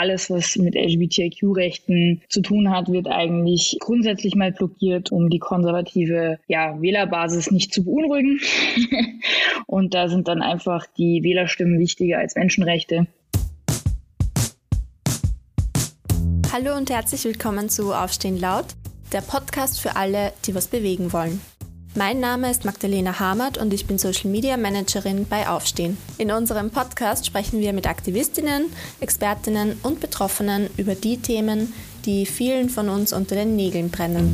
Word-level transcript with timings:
alles, 0.00 0.30
was 0.30 0.56
mit 0.56 0.74
LGBTIQ-Rechten 0.74 2.22
zu 2.30 2.40
tun 2.40 2.70
hat, 2.70 2.88
wird 2.90 3.06
eigentlich 3.06 3.76
grundsätzlich 3.80 4.34
mal 4.34 4.50
blockiert, 4.50 5.12
um 5.12 5.28
die 5.28 5.38
konservative 5.38 6.38
ja, 6.48 6.80
Wählerbasis 6.80 7.50
nicht 7.50 7.74
zu 7.74 7.84
beunruhigen. 7.84 8.40
und 9.66 9.92
da 9.92 10.08
sind 10.08 10.26
dann 10.26 10.40
einfach 10.40 10.86
die 10.96 11.22
Wählerstimmen 11.22 11.78
wichtiger 11.78 12.18
als 12.18 12.34
Menschenrechte. 12.34 13.08
Hallo 16.50 16.76
und 16.76 16.88
herzlich 16.88 17.24
willkommen 17.24 17.68
zu 17.68 17.92
Aufstehen 17.92 18.40
laut, 18.40 18.66
der 19.12 19.20
Podcast 19.20 19.80
für 19.80 19.96
alle, 19.96 20.32
die 20.46 20.54
was 20.54 20.66
bewegen 20.66 21.12
wollen. 21.12 21.42
Mein 22.00 22.18
Name 22.18 22.50
ist 22.50 22.64
Magdalena 22.64 23.20
Hamert 23.20 23.58
und 23.58 23.74
ich 23.74 23.84
bin 23.84 23.98
Social 23.98 24.30
Media 24.30 24.56
Managerin 24.56 25.26
bei 25.28 25.46
Aufstehen. 25.46 25.98
In 26.16 26.30
unserem 26.30 26.70
Podcast 26.70 27.26
sprechen 27.26 27.60
wir 27.60 27.74
mit 27.74 27.86
Aktivistinnen, 27.86 28.72
Expertinnen 29.00 29.78
und 29.82 30.00
Betroffenen 30.00 30.70
über 30.78 30.94
die 30.94 31.18
Themen, 31.18 31.74
die 32.06 32.24
vielen 32.24 32.70
von 32.70 32.88
uns 32.88 33.12
unter 33.12 33.34
den 33.34 33.54
Nägeln 33.54 33.90
brennen. 33.90 34.32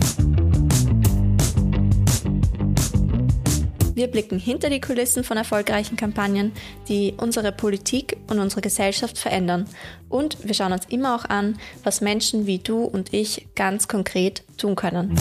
Wir 3.94 4.06
blicken 4.06 4.38
hinter 4.38 4.70
die 4.70 4.80
Kulissen 4.80 5.24
von 5.24 5.36
erfolgreichen 5.36 5.96
Kampagnen, 5.96 6.52
die 6.88 7.14
unsere 7.16 7.50
Politik 7.50 8.16
und 8.30 8.38
unsere 8.38 8.60
Gesellschaft 8.60 9.18
verändern. 9.18 9.68
Und 10.08 10.38
wir 10.46 10.54
schauen 10.54 10.72
uns 10.72 10.84
immer 10.88 11.16
auch 11.16 11.24
an, 11.24 11.58
was 11.82 12.00
Menschen 12.00 12.46
wie 12.46 12.60
du 12.60 12.84
und 12.84 13.12
ich 13.12 13.48
ganz 13.56 13.88
konkret 13.88 14.44
tun 14.56 14.76
können. 14.76 15.18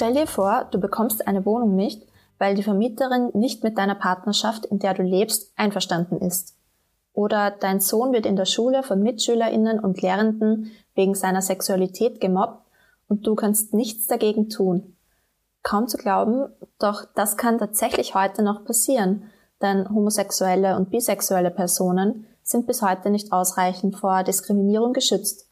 Stell 0.00 0.14
dir 0.14 0.26
vor, 0.26 0.66
du 0.70 0.80
bekommst 0.80 1.28
eine 1.28 1.44
Wohnung 1.44 1.76
nicht, 1.76 2.06
weil 2.38 2.54
die 2.54 2.62
Vermieterin 2.62 3.32
nicht 3.34 3.62
mit 3.62 3.76
deiner 3.76 3.94
Partnerschaft, 3.94 4.64
in 4.64 4.78
der 4.78 4.94
du 4.94 5.02
lebst, 5.02 5.52
einverstanden 5.56 6.22
ist. 6.22 6.56
Oder 7.12 7.50
dein 7.50 7.80
Sohn 7.80 8.14
wird 8.14 8.24
in 8.24 8.34
der 8.34 8.46
Schule 8.46 8.82
von 8.82 9.02
Mitschülerinnen 9.02 9.78
und 9.78 10.00
Lehrenden 10.00 10.70
wegen 10.94 11.14
seiner 11.14 11.42
Sexualität 11.42 12.18
gemobbt 12.18 12.64
und 13.10 13.26
du 13.26 13.34
kannst 13.34 13.74
nichts 13.74 14.06
dagegen 14.06 14.48
tun. 14.48 14.96
Kaum 15.62 15.86
zu 15.86 15.98
glauben, 15.98 16.48
doch 16.78 17.04
das 17.14 17.36
kann 17.36 17.58
tatsächlich 17.58 18.14
heute 18.14 18.42
noch 18.42 18.64
passieren, 18.64 19.24
denn 19.60 19.86
homosexuelle 19.90 20.78
und 20.78 20.88
bisexuelle 20.88 21.50
Personen 21.50 22.24
sind 22.42 22.66
bis 22.66 22.80
heute 22.80 23.10
nicht 23.10 23.34
ausreichend 23.34 23.96
vor 23.96 24.22
Diskriminierung 24.22 24.94
geschützt. 24.94 25.49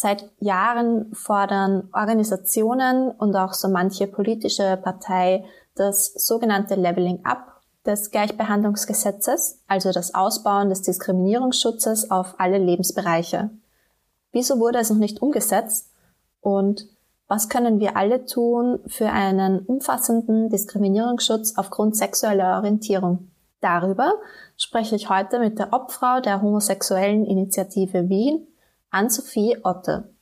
Seit 0.00 0.30
Jahren 0.38 1.12
fordern 1.12 1.88
Organisationen 1.92 3.10
und 3.10 3.34
auch 3.34 3.52
so 3.52 3.66
manche 3.66 4.06
politische 4.06 4.78
Partei 4.80 5.44
das 5.74 6.14
sogenannte 6.14 6.76
Leveling 6.76 7.24
Up 7.24 7.60
des 7.84 8.12
Gleichbehandlungsgesetzes, 8.12 9.60
also 9.66 9.90
das 9.90 10.14
Ausbauen 10.14 10.68
des 10.68 10.82
Diskriminierungsschutzes 10.82 12.12
auf 12.12 12.36
alle 12.38 12.58
Lebensbereiche. 12.58 13.50
Wieso 14.30 14.60
wurde 14.60 14.78
es 14.78 14.90
noch 14.90 14.98
nicht 14.98 15.20
umgesetzt? 15.20 15.90
Und 16.40 16.86
was 17.26 17.48
können 17.48 17.80
wir 17.80 17.96
alle 17.96 18.24
tun 18.24 18.78
für 18.86 19.10
einen 19.10 19.66
umfassenden 19.66 20.48
Diskriminierungsschutz 20.48 21.54
aufgrund 21.56 21.96
sexueller 21.96 22.58
Orientierung? 22.58 23.32
Darüber 23.60 24.12
spreche 24.56 24.94
ich 24.94 25.10
heute 25.10 25.40
mit 25.40 25.58
der 25.58 25.72
Obfrau 25.72 26.20
der 26.20 26.40
homosexuellen 26.40 27.26
Initiative 27.26 28.08
Wien, 28.08 28.46
Ann-Sophie 28.90 29.56
Otte. 29.64 30.14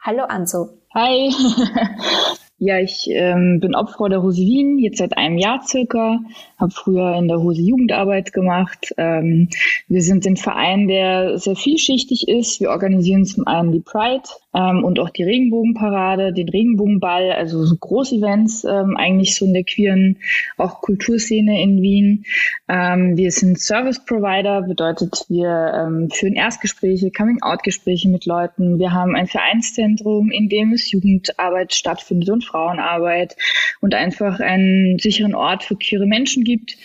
Hallo 0.00 0.24
Anso. 0.24 0.78
Hi. 0.94 1.30
ja, 2.58 2.80
ich 2.80 3.08
ähm, 3.10 3.60
bin 3.60 3.76
Obfrau 3.76 4.08
der 4.08 4.22
Hose 4.22 4.42
Wien, 4.42 4.78
jetzt 4.78 4.98
seit 4.98 5.16
einem 5.16 5.38
Jahr 5.38 5.62
circa. 5.64 6.18
Habe 6.58 6.72
früher 6.72 7.16
in 7.16 7.28
der 7.28 7.40
Hose 7.40 7.62
Jugendarbeit 7.62 8.32
gemacht. 8.32 8.92
Ähm, 8.96 9.48
wir 9.86 10.02
sind 10.02 10.26
ein 10.26 10.36
Verein, 10.36 10.88
der 10.88 11.38
sehr 11.38 11.54
vielschichtig 11.54 12.26
ist. 12.28 12.60
Wir 12.60 12.70
organisieren 12.70 13.24
zum 13.24 13.46
einen 13.46 13.70
die 13.70 13.80
Pride, 13.80 14.24
ähm, 14.54 14.84
und 14.84 14.98
auch 14.98 15.10
die 15.10 15.24
Regenbogenparade, 15.24 16.32
den 16.32 16.48
Regenbogenball, 16.48 17.32
also 17.32 17.64
so 17.64 17.76
Großevents 17.76 18.64
ähm, 18.64 18.96
eigentlich 18.96 19.36
so 19.36 19.44
in 19.44 19.52
der 19.52 19.64
queeren 19.64 20.16
auch 20.56 20.80
Kulturszene 20.80 21.62
in 21.62 21.82
Wien. 21.82 22.24
Ähm, 22.68 23.16
wir 23.16 23.30
sind 23.30 23.60
Service 23.60 24.04
Provider, 24.04 24.62
bedeutet 24.62 25.26
wir 25.28 25.72
ähm, 25.74 26.10
führen 26.10 26.34
Erstgespräche, 26.34 27.10
Coming-out-Gespräche 27.10 28.08
mit 28.08 28.26
Leuten. 28.26 28.78
Wir 28.78 28.92
haben 28.92 29.14
ein 29.14 29.26
Vereinszentrum, 29.26 30.30
in 30.30 30.48
dem 30.48 30.72
es 30.72 30.90
Jugendarbeit 30.90 31.74
stattfindet 31.74 32.30
und 32.30 32.44
Frauenarbeit 32.48 33.36
und 33.80 33.94
einfach 33.94 34.40
einen 34.40 34.98
sicheren 34.98 35.34
Ort 35.34 35.62
für 35.62 35.76
queere 35.76 36.06
Menschen 36.06 36.44
gibt. 36.44 36.76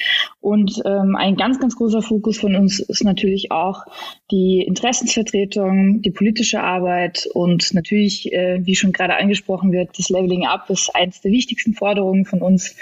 Und 0.42 0.82
ähm, 0.86 1.16
ein 1.16 1.36
ganz, 1.36 1.60
ganz 1.60 1.76
großer 1.76 2.02
Fokus 2.02 2.38
von 2.38 2.56
uns 2.56 2.80
ist 2.80 3.04
natürlich 3.04 3.52
auch 3.52 3.86
die 4.32 4.62
Interessensvertretung, 4.62 6.02
die 6.02 6.12
politische 6.12 6.62
Arbeit 6.62 7.28
und 7.34 7.74
natürlich, 7.74 8.32
äh, 8.34 8.60
wie 8.66 8.76
schon 8.76 8.92
gerade 8.92 9.16
angesprochen 9.16 9.72
wird, 9.72 9.98
das 9.98 10.10
Leveling 10.10 10.46
Up 10.46 10.70
ist 10.70 10.94
eines 10.96 11.22
der 11.22 11.32
wichtigsten 11.32 11.74
Forderungen 11.74 12.26
von 12.26 12.42
uns. 12.42 12.76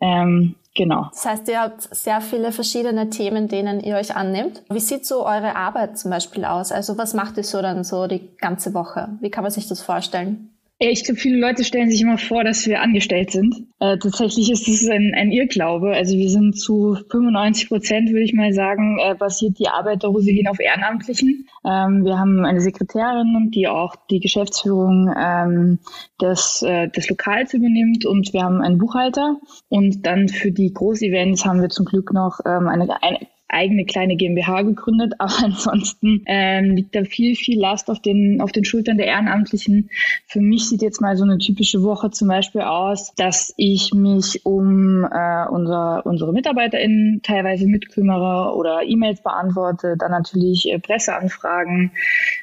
Ähm, 0.00 0.54
Genau. 0.76 1.08
Das 1.10 1.24
heißt, 1.24 1.48
ihr 1.48 1.60
habt 1.60 1.82
sehr 1.82 2.20
viele 2.20 2.52
verschiedene 2.52 3.08
Themen, 3.08 3.48
denen 3.48 3.80
ihr 3.80 3.96
euch 3.96 4.14
annimmt. 4.14 4.62
Wie 4.68 4.80
sieht 4.80 5.06
so 5.06 5.24
eure 5.24 5.56
Arbeit 5.56 5.98
zum 5.98 6.10
Beispiel 6.10 6.44
aus? 6.44 6.70
Also 6.70 6.98
was 6.98 7.14
macht 7.14 7.38
ihr 7.38 7.44
so 7.44 7.62
dann 7.62 7.82
so 7.82 8.06
die 8.06 8.36
ganze 8.36 8.74
Woche? 8.74 9.08
Wie 9.20 9.30
kann 9.30 9.42
man 9.42 9.50
sich 9.50 9.66
das 9.68 9.80
vorstellen? 9.80 10.55
Ich 10.78 11.04
glaube, 11.04 11.18
viele 11.18 11.38
Leute 11.38 11.64
stellen 11.64 11.90
sich 11.90 12.02
immer 12.02 12.18
vor, 12.18 12.44
dass 12.44 12.66
wir 12.66 12.82
angestellt 12.82 13.30
sind. 13.30 13.54
Äh, 13.80 13.96
tatsächlich 13.96 14.50
ist 14.50 14.68
es 14.68 14.86
ein, 14.86 15.14
ein, 15.16 15.32
Irrglaube. 15.32 15.94
Also 15.94 16.18
wir 16.18 16.28
sind 16.28 16.60
zu 16.60 16.98
95 17.10 17.68
Prozent, 17.68 18.10
würde 18.10 18.24
ich 18.24 18.34
mal 18.34 18.52
sagen, 18.52 18.98
äh, 18.98 19.14
basiert 19.14 19.58
die 19.58 19.68
Arbeit 19.68 20.02
der 20.02 20.10
Roselin 20.10 20.48
auf 20.48 20.60
Ehrenamtlichen. 20.60 21.48
Ähm, 21.64 22.04
wir 22.04 22.18
haben 22.18 22.44
eine 22.44 22.60
Sekretärin, 22.60 23.50
die 23.54 23.68
auch 23.68 23.96
die 24.10 24.20
Geschäftsführung 24.20 25.14
ähm, 25.16 25.78
des, 26.20 26.60
äh, 26.60 26.88
des 26.88 27.08
Lokals 27.08 27.54
übernimmt 27.54 28.04
und 28.04 28.34
wir 28.34 28.42
haben 28.42 28.60
einen 28.60 28.76
Buchhalter. 28.76 29.36
Und 29.70 30.04
dann 30.04 30.28
für 30.28 30.52
die 30.52 30.74
Großevents 30.74 31.46
haben 31.46 31.62
wir 31.62 31.70
zum 31.70 31.86
Glück 31.86 32.12
noch 32.12 32.40
ähm, 32.44 32.68
eine, 32.68 33.02
eine 33.02 33.20
eigene 33.48 33.84
kleine 33.84 34.16
GmbH 34.16 34.62
gegründet, 34.62 35.14
aber 35.18 35.34
ansonsten 35.44 36.22
ähm, 36.26 36.76
liegt 36.76 36.94
da 36.94 37.04
viel, 37.04 37.36
viel 37.36 37.58
Last 37.58 37.90
auf 37.90 38.00
den, 38.00 38.40
auf 38.40 38.52
den 38.52 38.64
Schultern 38.64 38.96
der 38.96 39.06
Ehrenamtlichen. 39.06 39.90
Für 40.26 40.40
mich 40.40 40.68
sieht 40.68 40.82
jetzt 40.82 41.00
mal 41.00 41.16
so 41.16 41.24
eine 41.24 41.38
typische 41.38 41.82
Woche 41.82 42.10
zum 42.10 42.28
Beispiel 42.28 42.62
aus, 42.62 43.14
dass 43.16 43.54
ich 43.56 43.92
mich 43.94 44.44
um 44.44 45.04
äh, 45.04 45.48
unser, 45.48 46.04
unsere 46.04 46.32
MitarbeiterInnen 46.32 47.20
teilweise 47.22 47.66
mitkümmere 47.66 48.54
oder 48.54 48.82
E-Mails 48.86 49.22
beantworte, 49.22 49.96
dann 49.98 50.10
natürlich 50.10 50.70
äh, 50.70 50.78
Presseanfragen, 50.78 51.92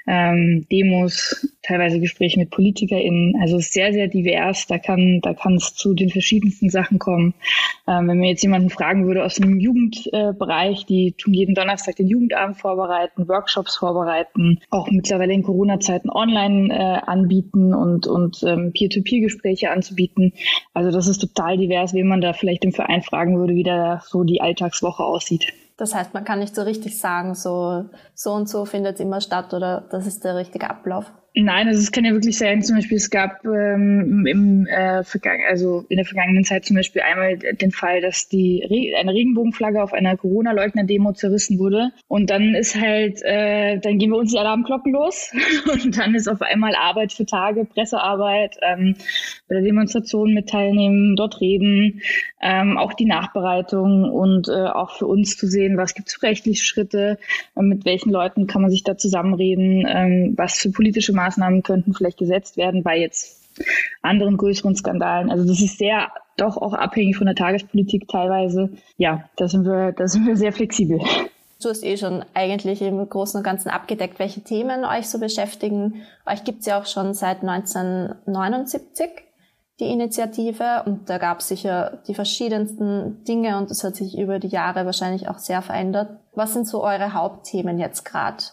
ähm, 0.07 0.65
Demos, 0.71 1.47
teilweise 1.61 1.99
Gespräche 1.99 2.39
mit 2.39 2.51
PolitikerInnen. 2.51 3.35
Also 3.41 3.59
sehr, 3.59 3.93
sehr 3.93 4.07
divers. 4.07 4.67
Da 4.67 4.77
kann, 4.77 5.19
da 5.21 5.33
kann 5.33 5.55
es 5.55 5.73
zu 5.73 5.93
den 5.93 6.09
verschiedensten 6.09 6.69
Sachen 6.69 6.99
kommen. 6.99 7.33
Ähm, 7.87 8.07
wenn 8.07 8.19
mir 8.19 8.29
jetzt 8.29 8.43
jemanden 8.43 8.69
fragen 8.69 9.07
würde 9.07 9.23
aus 9.23 9.35
dem 9.35 9.59
Jugendbereich, 9.59 10.85
die 10.93 11.15
tun 11.17 11.33
jeden 11.33 11.55
Donnerstag 11.55 11.95
den 11.95 12.07
Jugendabend 12.07 12.57
vorbereiten, 12.57 13.27
Workshops 13.27 13.75
vorbereiten, 13.77 14.59
auch 14.69 14.87
mittlerweile 14.91 15.33
in 15.33 15.43
Corona-Zeiten 15.43 16.09
online 16.09 16.73
äh, 16.73 17.09
anbieten 17.09 17.73
und, 17.73 18.05
und 18.07 18.43
ähm, 18.43 18.71
Peer-to-Peer-Gespräche 18.73 19.71
anzubieten. 19.71 20.33
Also 20.73 20.91
das 20.91 21.07
ist 21.07 21.19
total 21.19 21.57
divers, 21.57 21.93
wen 21.93 22.07
man 22.07 22.21
da 22.21 22.33
vielleicht 22.33 22.63
im 22.63 22.73
Verein 22.73 23.01
fragen 23.01 23.39
würde, 23.39 23.55
wie 23.55 23.63
da 23.63 24.01
so 24.05 24.23
die 24.23 24.41
Alltagswoche 24.41 25.03
aussieht. 25.03 25.53
Das 25.77 25.95
heißt, 25.95 26.13
man 26.13 26.23
kann 26.23 26.39
nicht 26.39 26.55
so 26.55 26.61
richtig 26.61 26.99
sagen, 26.99 27.33
so, 27.33 27.85
so 28.13 28.31
und 28.31 28.47
so 28.47 28.65
findet 28.65 28.95
es 28.95 28.99
immer 28.99 29.21
statt 29.21 29.53
oder 29.53 29.87
das 29.89 30.05
ist 30.05 30.23
der 30.23 30.35
richtige 30.35 30.69
Ablauf. 30.69 31.11
Nein, 31.35 31.67
also 31.67 31.79
es 31.79 31.91
kann 31.91 32.05
ja 32.05 32.11
wirklich 32.11 32.37
sein, 32.37 32.61
zum 32.61 32.75
Beispiel, 32.75 32.97
es 32.97 33.09
gab 33.09 33.43
ähm, 33.43 34.23
im, 34.27 34.67
äh, 34.67 35.01
also 35.49 35.83
in 35.89 35.97
der 35.97 36.05
vergangenen 36.05 36.43
Zeit 36.43 36.63
zum 36.63 36.75
Beispiel 36.75 37.01
einmal 37.01 37.37
den 37.37 37.71
Fall, 37.71 38.01
dass 38.01 38.27
die 38.27 38.63
Re 38.69 38.99
eine 38.99 39.13
Regenbogenflagge 39.13 39.81
auf 39.81 39.93
einer 39.93 40.15
Corona-Leugner-Demo 40.15 41.13
zerrissen 41.13 41.57
wurde. 41.57 41.89
Und 42.07 42.29
dann 42.29 42.53
ist 42.53 42.79
halt, 42.79 43.23
äh, 43.23 43.79
dann 43.79 43.97
gehen 43.97 44.11
wir 44.11 44.17
uns 44.17 44.31
die 44.31 44.37
Alarmglocken 44.37 44.93
los 44.93 45.31
und 45.73 45.97
dann 45.97 46.13
ist 46.13 46.27
auf 46.27 46.43
einmal 46.43 46.75
Arbeit 46.75 47.13
für 47.13 47.25
Tage, 47.25 47.65
Pressearbeit, 47.65 48.55
ähm, 48.61 48.93
bei 49.49 49.55
der 49.55 49.63
Demonstration 49.63 50.35
mit 50.35 50.49
teilnehmen, 50.49 51.15
dort 51.15 51.41
reden, 51.41 52.03
ähm, 52.43 52.77
auch 52.77 52.93
die 52.93 53.05
Nachbereitung 53.05 54.03
und 54.11 54.49
äh, 54.49 54.67
auch 54.67 54.97
für 54.97 55.07
uns 55.07 55.35
zu 55.35 55.47
sehen, 55.47 55.77
was 55.77 55.95
gibt 55.95 56.09
es 56.09 56.13
für 56.13 56.27
rechtliche 56.27 56.63
Schritte, 56.63 57.17
äh, 57.55 57.61
mit 57.63 57.85
welchen 57.85 58.11
Leuten 58.11 58.45
kann 58.45 58.61
man 58.61 58.69
sich 58.69 58.83
da 58.83 58.97
zusammenreden, 58.97 59.87
ähm, 59.89 60.33
was 60.37 60.59
für 60.59 60.69
politische 60.69 61.11
Maßnahmen 61.11 61.22
könnten 61.63 61.93
vielleicht 61.93 62.17
gesetzt 62.17 62.57
werden 62.57 62.83
bei 62.83 62.99
jetzt 62.99 63.41
anderen 64.01 64.37
größeren 64.37 64.75
Skandalen. 64.75 65.29
Also 65.31 65.47
das 65.47 65.61
ist 65.61 65.77
sehr 65.77 66.11
doch 66.37 66.57
auch 66.57 66.73
abhängig 66.73 67.17
von 67.17 67.27
der 67.27 67.35
Tagespolitik 67.35 68.07
teilweise. 68.07 68.69
Ja, 68.97 69.29
da 69.35 69.47
sind 69.47 69.65
wir, 69.65 69.91
da 69.91 70.07
sind 70.07 70.25
wir 70.25 70.35
sehr 70.35 70.53
flexibel. 70.53 70.99
Du 71.61 71.69
hast 71.69 71.83
eh 71.83 71.95
schon 71.97 72.25
eigentlich 72.33 72.81
im 72.81 73.07
Großen 73.07 73.37
und 73.37 73.43
Ganzen 73.43 73.69
abgedeckt, 73.69 74.19
welche 74.19 74.41
Themen 74.41 74.83
euch 74.83 75.07
so 75.07 75.19
beschäftigen. 75.19 76.01
Euch 76.25 76.43
gibt's 76.43 76.65
ja 76.65 76.81
auch 76.81 76.85
schon 76.85 77.13
seit 77.13 77.41
1979, 77.41 79.09
die 79.79 79.85
Initiative 79.85 80.83
und 80.85 81.09
da 81.09 81.17
gab 81.17 81.39
es 81.39 81.47
sicher 81.47 82.01
die 82.07 82.15
verschiedensten 82.15 83.23
Dinge 83.23 83.57
und 83.57 83.71
es 83.71 83.83
hat 83.83 83.95
sich 83.95 84.17
über 84.17 84.39
die 84.39 84.49
Jahre 84.49 84.85
wahrscheinlich 84.85 85.29
auch 85.29 85.37
sehr 85.37 85.61
verändert. 85.61 86.19
Was 86.33 86.53
sind 86.53 86.67
so 86.67 86.83
eure 86.83 87.13
Hauptthemen 87.13 87.79
jetzt 87.79 88.03
gerade? 88.03 88.43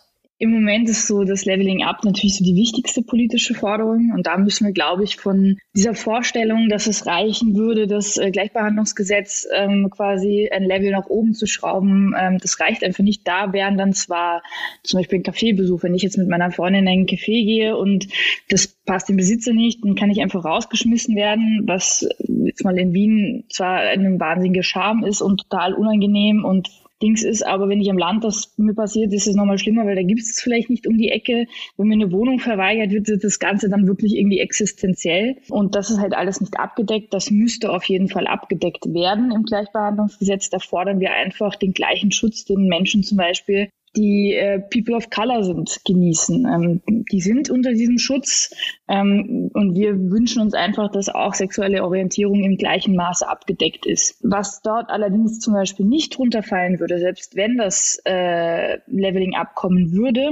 Im 0.43 0.53
Moment 0.53 0.89
ist 0.89 1.07
so 1.07 1.25
das 1.25 1.45
Leveling 1.45 1.83
Up 1.85 2.03
natürlich 2.03 2.39
so 2.39 2.43
die 2.43 2.55
wichtigste 2.55 3.03
politische 3.03 3.53
Forderung. 3.53 4.11
Und 4.15 4.27
da 4.27 4.39
müssen 4.39 4.65
wir, 4.65 4.73
glaube 4.73 5.05
ich, 5.05 5.17
von 5.17 5.59
dieser 5.77 5.93
Vorstellung, 5.93 6.71
dass 6.71 6.87
es 6.87 7.07
reichen 7.07 7.55
würde, 7.57 7.87
das 7.87 8.17
äh, 8.17 8.31
Gleichbehandlungsgesetz 8.31 9.47
ähm, 9.55 9.91
quasi 9.91 10.49
ein 10.51 10.63
Level 10.63 10.93
nach 10.93 11.09
oben 11.09 11.35
zu 11.35 11.45
schrauben, 11.45 12.15
ähm, 12.19 12.39
das 12.41 12.59
reicht 12.59 12.83
einfach 12.83 13.05
nicht. 13.05 13.29
Da 13.29 13.53
wären 13.53 13.77
dann 13.77 13.93
zwar 13.93 14.43
zum 14.83 15.01
Beispiel 15.01 15.19
ein 15.19 15.25
Kaffeebesuch, 15.25 15.83
wenn 15.83 15.95
ich 15.95 16.01
jetzt 16.01 16.17
mit 16.17 16.31
meiner 16.31 16.51
Freundin 16.51 16.85
in 16.85 16.89
einen 16.89 17.07
Café 17.07 17.45
gehe 17.45 17.77
und 17.77 18.09
das 18.49 18.67
passt 18.67 19.11
dem 19.11 19.19
Besitzer 19.19 19.53
nicht, 19.53 19.85
dann 19.85 19.95
kann 19.95 20.09
ich 20.09 20.23
einfach 20.23 20.43
rausgeschmissen 20.43 21.17
werden, 21.17 21.65
was 21.67 22.09
jetzt 22.47 22.65
mal 22.65 22.79
in 22.79 22.95
Wien 22.95 23.45
zwar 23.51 23.81
eine 23.81 24.19
wahnsinnige 24.19 24.63
Charme 24.63 25.05
ist 25.05 25.21
und 25.21 25.43
total 25.43 25.75
unangenehm 25.75 26.47
und 26.47 26.71
Dings 27.03 27.23
ist, 27.23 27.47
aber 27.47 27.69
wenn 27.69 27.81
ich 27.81 27.91
am 27.91 27.99
Land 27.99 28.25
das 28.25 28.53
mir 28.57 28.75
passiert, 28.75 29.13
ist 29.13 29.27
es 29.27 29.35
nochmal 29.35 29.59
schlimmer, 29.59 29.87
weil 29.87 29.97
da 29.97 30.03
gibt 30.03 30.21
es 30.21 30.41
vielleicht 30.41 30.71
nicht 30.71 30.87
um 30.87 30.99
die 30.99 31.11
Ecke. 31.11 31.47
Wenn 31.77 31.89
mir 31.89 31.95
eine 31.95 32.13
Wohnung 32.13 32.39
verweigert 32.39 32.91
wird, 32.91 33.09
wird 33.09 33.25
das 33.25 33.39
Ganze 33.39 33.69
dann 33.69 33.87
wirklich 33.87 34.17
irgendwie 34.17 34.41
existenziell. 34.41 35.37
Und 35.49 35.75
das 35.75 35.91
ist 35.91 35.99
halt 35.99 36.15
alles 36.15 36.41
nicht 36.41 36.59
abgedeckt. 36.59 37.13
Das 37.15 37.31
müsste 37.31 37.71
auf 37.71 37.85
jeden 37.85 38.09
Fall 38.09 38.27
abgedeckt 38.27 38.93
werden 38.93 39.33
im 39.33 39.45
Gleichbehandlungsgesetz. 39.45 40.51
Da 40.51 40.59
fordern 40.59 41.01
wir 41.01 41.13
einfach 41.13 41.57
den 41.57 41.73
gleichen 41.73 42.13
Schutz, 42.13 42.45
den 42.45 42.69
Menschen 42.69 43.03
zum 43.03 43.17
Beispiel 43.17 43.71
die 43.97 44.35
äh, 44.35 44.61
People 44.61 44.97
of 44.97 45.11
Color 45.11 45.45
sind, 45.45 45.81
genießen. 45.85 46.47
Ähm, 46.47 47.05
die 47.11 47.21
sind 47.21 47.51
unter 47.51 47.73
diesem 47.73 47.99
Schutz 47.99 48.55
ähm, 48.89 49.51
und 49.53 49.75
wir 49.75 49.99
wünschen 50.11 50.43
uns 50.43 50.55
einfach, 50.55 50.91
dass 50.91 51.09
auch 51.09 51.35
sexuelle 51.35 51.83
Orientierung 51.85 52.45
im 52.45 52.57
gleichen 52.57 52.95
Maße 52.95 53.29
abgedeckt 53.29 53.87
ist. 53.87 54.19
Was 54.23 54.63
dort 54.63 54.91
allerdings 54.91 55.41
zum 55.41 55.55
Beispiel 55.55 55.87
nicht 55.87 56.19
runterfallen 56.19 56.79
würde, 56.79 56.99
selbst 56.99 57.37
wenn 57.37 57.57
das 57.57 58.01
äh, 58.05 58.79
Leveling 58.87 59.35
abkommen 59.35 59.93
würde, 59.93 60.31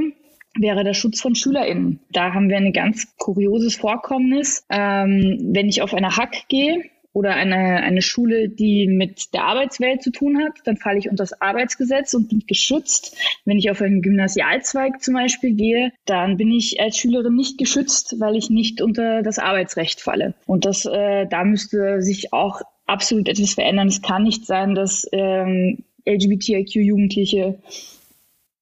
wäre 0.58 0.84
der 0.84 0.94
Schutz 0.94 1.20
von 1.20 1.34
SchülerInnen. 1.34 2.00
Da 2.10 2.34
haben 2.34 2.48
wir 2.48 2.56
ein 2.56 2.72
ganz 2.72 3.16
kurioses 3.16 3.76
Vorkommnis. 3.76 4.64
Ähm, 4.70 5.50
wenn 5.52 5.68
ich 5.68 5.82
auf 5.82 5.94
eine 5.94 6.16
Hack 6.16 6.48
gehe, 6.48 6.82
oder 7.12 7.34
eine, 7.34 7.82
eine 7.82 8.02
Schule, 8.02 8.48
die 8.48 8.86
mit 8.86 9.34
der 9.34 9.44
Arbeitswelt 9.44 10.02
zu 10.02 10.10
tun 10.10 10.38
hat, 10.38 10.52
dann 10.64 10.76
falle 10.76 10.98
ich 10.98 11.08
unter 11.08 11.22
das 11.22 11.40
Arbeitsgesetz 11.40 12.14
und 12.14 12.28
bin 12.28 12.44
geschützt. 12.46 13.16
Wenn 13.44 13.58
ich 13.58 13.70
auf 13.70 13.80
einen 13.80 14.02
Gymnasialzweig 14.02 15.02
zum 15.02 15.14
Beispiel 15.14 15.54
gehe, 15.54 15.92
dann 16.04 16.36
bin 16.36 16.52
ich 16.52 16.80
als 16.80 16.96
Schülerin 16.96 17.34
nicht 17.34 17.58
geschützt, 17.58 18.16
weil 18.18 18.36
ich 18.36 18.50
nicht 18.50 18.80
unter 18.80 19.22
das 19.22 19.38
Arbeitsrecht 19.38 20.00
falle. 20.00 20.34
Und 20.46 20.64
das, 20.64 20.84
äh, 20.84 21.26
da 21.26 21.44
müsste 21.44 22.02
sich 22.02 22.32
auch 22.32 22.60
absolut 22.86 23.28
etwas 23.28 23.54
verändern. 23.54 23.88
Es 23.88 24.02
kann 24.02 24.22
nicht 24.22 24.46
sein, 24.46 24.74
dass 24.74 25.06
ähm, 25.12 25.84
LGBTIQ-Jugendliche 26.06 27.58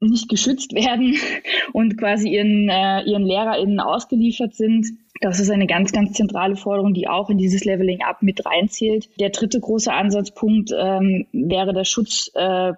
nicht 0.00 0.28
geschützt 0.28 0.74
werden 0.74 1.16
und 1.72 1.98
quasi 1.98 2.28
ihren, 2.28 2.68
äh, 2.68 3.02
ihren 3.02 3.24
LehrerInnen 3.24 3.80
ausgeliefert 3.80 4.54
sind. 4.54 4.86
Das 5.20 5.40
ist 5.40 5.50
eine 5.50 5.66
ganz, 5.66 5.92
ganz 5.92 6.12
zentrale 6.12 6.56
Forderung, 6.56 6.92
die 6.92 7.08
auch 7.08 7.30
in 7.30 7.38
dieses 7.38 7.64
Leveling 7.64 8.02
Up 8.02 8.22
mit 8.22 8.44
reinzählt. 8.44 9.08
Der 9.18 9.30
dritte 9.30 9.60
große 9.60 9.92
Ansatzpunkt 9.92 10.72
ähm, 10.78 11.26
wäre 11.32 11.72
der 11.72 11.84
Schutz 11.84 12.30
äh, 12.34 12.74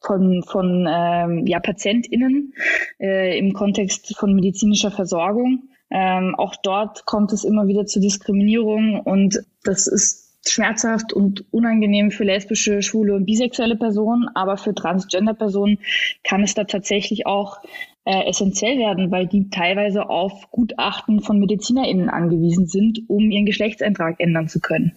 von, 0.00 0.42
von 0.42 0.86
ähm, 0.88 1.46
ja, 1.46 1.60
PatientInnen 1.60 2.52
äh, 3.00 3.38
im 3.38 3.54
Kontext 3.54 4.16
von 4.16 4.34
medizinischer 4.34 4.90
Versorgung. 4.90 5.68
Ähm, 5.90 6.34
auch 6.36 6.56
dort 6.62 7.06
kommt 7.06 7.32
es 7.32 7.44
immer 7.44 7.66
wieder 7.68 7.86
zu 7.86 8.00
Diskriminierung 8.00 9.00
und 9.00 9.38
das 9.62 9.86
ist 9.86 10.31
schmerzhaft 10.46 11.12
und 11.12 11.44
unangenehm 11.52 12.10
für 12.10 12.24
lesbische, 12.24 12.82
schwule 12.82 13.14
und 13.14 13.26
bisexuelle 13.26 13.76
Personen, 13.76 14.28
aber 14.34 14.56
für 14.56 14.74
Transgender-Personen 14.74 15.78
kann 16.24 16.42
es 16.42 16.54
da 16.54 16.64
tatsächlich 16.64 17.26
auch 17.26 17.60
äh, 18.04 18.28
essentiell 18.28 18.78
werden, 18.78 19.10
weil 19.10 19.28
die 19.28 19.48
teilweise 19.50 20.08
auf 20.08 20.50
Gutachten 20.50 21.20
von 21.20 21.38
MedizinerInnen 21.38 22.10
angewiesen 22.10 22.66
sind, 22.66 23.02
um 23.08 23.30
ihren 23.30 23.46
Geschlechtseintrag 23.46 24.16
ändern 24.18 24.48
zu 24.48 24.60
können. 24.60 24.96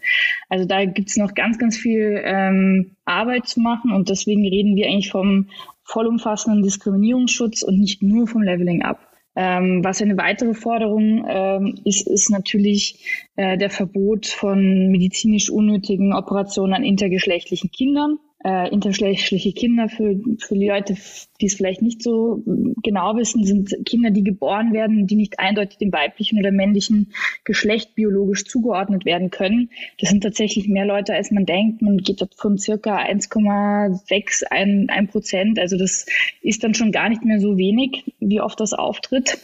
Also 0.50 0.66
da 0.66 0.86
gibt's 0.86 1.18
noch 1.18 1.36
ganz, 1.36 1.60
ganz 1.60 1.78
viel 1.78 2.22
ähm, 2.24 2.96
Arbeit 3.06 3.48
zu 3.48 3.60
machen 3.60 3.92
und 3.92 4.10
deswegen 4.10 4.48
reden 4.48 4.76
wir 4.76 4.88
eigentlich 4.88 5.12
vom 5.12 5.50
vollumfassenden 5.84 6.64
Diskriminierungsschutz 6.64 7.62
und 7.62 7.80
nicht 7.80 8.02
nur 8.02 8.28
vom 8.28 8.42
Leveling 8.42 8.82
up. 8.82 9.15
Ähm, 9.36 9.84
was 9.84 10.02
eine 10.02 10.18
weitere 10.18 10.54
Forderung 10.54 11.26
ähm, 11.28 11.76
ist, 11.84 12.08
ist 12.08 12.30
natürlich 12.30 13.28
äh, 13.36 13.58
der 13.58 13.70
Verbot 13.70 14.28
von 14.28 14.90
medizinisch 14.90 15.50
unnötigen 15.50 16.14
Operationen 16.14 16.74
an 16.74 16.84
intergeschlechtlichen 16.84 17.72
Kindern 17.72 18.18
äh, 18.44 18.72
intergeschlechtliche 18.72 19.54
Kinder, 19.54 19.90
für, 19.90 20.20
für 20.40 20.56
die 20.56 20.68
Leute, 20.68 20.96
die 21.42 21.46
es 21.48 21.56
vielleicht 21.56 21.82
nicht 21.82 22.04
so 22.04 22.44
genau 22.84 23.16
wissen, 23.16 23.44
sind 23.44 23.76
Kinder, 23.86 24.12
die 24.12 24.24
geboren 24.24 24.74
werden, 24.74 25.08
die 25.08 25.16
nicht 25.16 25.40
eindeutig 25.40 25.78
dem 25.78 25.92
weiblichen 25.92 26.38
oder 26.40 26.52
männlichen 26.52 27.14
Geschlecht 27.44 27.96
biologisch 27.96 28.46
zugeordnet 28.46 29.06
werden 29.06 29.32
können. 29.32 29.70
Das 30.00 30.10
sind 30.10 30.22
tatsächlich 30.22 30.68
mehr 30.68 30.86
Leute, 30.86 31.14
als 31.14 31.32
man 31.32 31.46
denkt. 31.46 31.82
Man 31.82 31.98
geht 31.98 32.24
von 32.36 32.58
circa 32.58 32.98
1,6, 33.00 34.44
1 34.44 35.12
Prozent. 35.12 35.60
Also 35.60 35.78
das 35.78 36.06
ist 36.42 36.64
dann 36.64 36.74
schon 36.74 36.92
gar 36.92 37.10
nicht 37.10 37.26
mehr 37.26 37.40
so 37.40 37.58
wenig, 37.58 38.14
wie 38.20 38.42
oft 38.42 38.60
das 38.60 38.74
auftritt. 38.74 39.40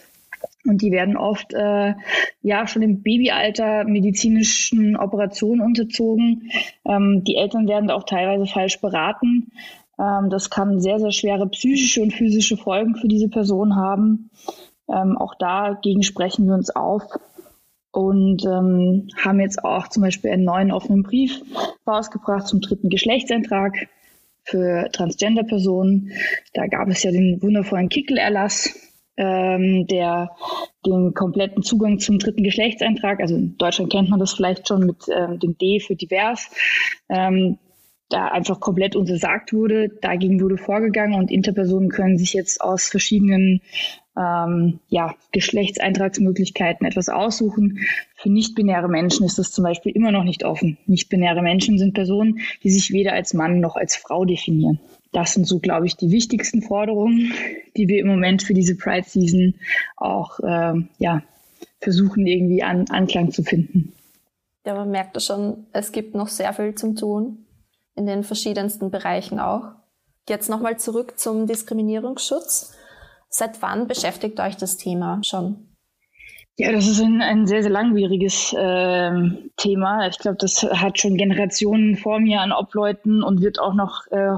Und 0.65 0.81
die 0.81 0.91
werden 0.91 1.17
oft 1.17 1.53
äh, 1.53 1.93
ja 2.41 2.67
schon 2.67 2.81
im 2.81 3.01
Babyalter 3.01 3.83
medizinischen 3.83 4.95
Operationen 4.95 5.61
unterzogen. 5.61 6.51
Ähm, 6.85 7.23
die 7.25 7.35
Eltern 7.35 7.67
werden 7.67 7.89
auch 7.89 8.03
teilweise 8.03 8.45
falsch 8.45 8.79
beraten. 8.79 9.51
Ähm, 9.99 10.29
das 10.29 10.49
kann 10.49 10.79
sehr, 10.79 10.99
sehr 10.99 11.11
schwere 11.11 11.47
psychische 11.49 12.01
und 12.01 12.13
physische 12.13 12.57
Folgen 12.57 12.95
für 12.95 13.07
diese 13.07 13.29
Person 13.29 13.75
haben. 13.75 14.29
Ähm, 14.87 15.17
auch 15.17 15.35
dagegen 15.35 16.03
sprechen 16.03 16.47
wir 16.47 16.53
uns 16.53 16.69
auf 16.69 17.03
und 17.91 18.45
ähm, 18.45 19.09
haben 19.17 19.39
jetzt 19.39 19.63
auch 19.63 19.87
zum 19.87 20.03
Beispiel 20.03 20.31
einen 20.31 20.45
neuen 20.45 20.71
offenen 20.71 21.03
Brief 21.03 21.41
rausgebracht 21.87 22.47
zum 22.47 22.61
dritten 22.61 22.89
Geschlechtseintrag 22.89 23.89
für 24.43 24.89
Transgender-Personen. 24.91 26.11
Da 26.53 26.67
gab 26.67 26.87
es 26.87 27.03
ja 27.03 27.11
den 27.11 27.41
wundervollen 27.41 27.89
Kickel-Erlass, 27.89 28.90
ähm, 29.21 29.85
der 29.85 30.31
den 30.83 31.13
kompletten 31.13 31.61
Zugang 31.61 31.99
zum 31.99 32.17
dritten 32.17 32.43
Geschlechtseintrag, 32.43 33.19
also 33.19 33.35
in 33.35 33.55
Deutschland 33.57 33.91
kennt 33.91 34.09
man 34.09 34.19
das 34.19 34.33
vielleicht 34.33 34.67
schon 34.67 34.87
mit 34.87 35.05
ähm, 35.15 35.39
dem 35.39 35.57
D 35.57 35.79
für 35.79 35.95
divers, 35.95 36.49
ähm, 37.07 37.59
da 38.09 38.27
einfach 38.27 38.59
komplett 38.59 38.95
untersagt 38.95 39.53
wurde. 39.53 39.89
Dagegen 40.01 40.41
wurde 40.41 40.57
vorgegangen 40.57 41.19
und 41.19 41.31
Interpersonen 41.31 41.89
können 41.89 42.17
sich 42.17 42.33
jetzt 42.33 42.61
aus 42.61 42.89
verschiedenen 42.89 43.61
ähm, 44.17 44.79
ja, 44.89 45.13
Geschlechtseintragsmöglichkeiten 45.31 46.85
etwas 46.85 47.07
aussuchen. 47.07 47.79
Für 48.15 48.29
nicht-binäre 48.29 48.89
Menschen 48.89 49.25
ist 49.25 49.37
das 49.37 49.51
zum 49.51 49.63
Beispiel 49.63 49.93
immer 49.93 50.11
noch 50.11 50.23
nicht 50.23 50.43
offen. 50.43 50.79
Nicht-binäre 50.87 51.43
Menschen 51.43 51.77
sind 51.77 51.93
Personen, 51.93 52.39
die 52.63 52.71
sich 52.71 52.91
weder 52.91 53.13
als 53.13 53.35
Mann 53.35 53.59
noch 53.61 53.75
als 53.75 53.95
Frau 53.95 54.25
definieren 54.25 54.79
das 55.11 55.33
sind 55.33 55.45
so, 55.45 55.59
glaube 55.59 55.85
ich, 55.85 55.97
die 55.97 56.11
wichtigsten 56.11 56.61
Forderungen, 56.61 57.33
die 57.75 57.87
wir 57.87 57.99
im 57.99 58.07
Moment 58.07 58.43
für 58.43 58.53
diese 58.53 58.75
Pride 58.75 59.07
Season 59.07 59.55
auch 59.97 60.39
ähm, 60.43 60.89
ja, 60.99 61.21
versuchen, 61.79 62.25
irgendwie 62.25 62.63
an 62.63 62.85
Anklang 62.89 63.31
zu 63.31 63.43
finden. 63.43 63.93
Ja, 64.65 64.75
man 64.75 64.91
merkt 64.91 65.15
das 65.15 65.25
schon, 65.25 65.65
es 65.73 65.91
gibt 65.91 66.15
noch 66.15 66.27
sehr 66.27 66.53
viel 66.53 66.75
zum 66.75 66.95
Tun 66.95 67.45
in 67.95 68.05
den 68.05 68.23
verschiedensten 68.23 68.91
Bereichen 68.91 69.39
auch. 69.39 69.73
Jetzt 70.29 70.49
nochmal 70.49 70.77
zurück 70.77 71.17
zum 71.17 71.47
Diskriminierungsschutz. 71.47 72.73
Seit 73.29 73.61
wann 73.61 73.87
beschäftigt 73.87 74.39
euch 74.39 74.55
das 74.55 74.77
Thema 74.77 75.19
schon? 75.23 75.70
Ja, 76.57 76.71
das 76.71 76.87
ist 76.87 77.01
ein, 77.01 77.21
ein 77.21 77.47
sehr, 77.47 77.63
sehr 77.63 77.71
langwieriges 77.71 78.53
äh, 78.53 79.11
Thema. 79.57 80.07
Ich 80.07 80.19
glaube, 80.19 80.37
das 80.39 80.61
hat 80.63 80.99
schon 80.99 81.15
Generationen 81.15 81.95
vor 81.95 82.19
mir 82.19 82.41
an 82.41 82.51
Obleuten 82.51 83.23
und 83.23 83.41
wird 83.41 83.59
auch 83.59 83.73
noch, 83.73 84.05
äh, 84.11 84.37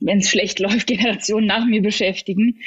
wenn 0.00 0.18
es 0.18 0.28
schlecht 0.28 0.58
läuft, 0.60 0.88
Generationen 0.88 1.46
nach 1.46 1.64
mir 1.64 1.80
beschäftigen. 1.80 2.58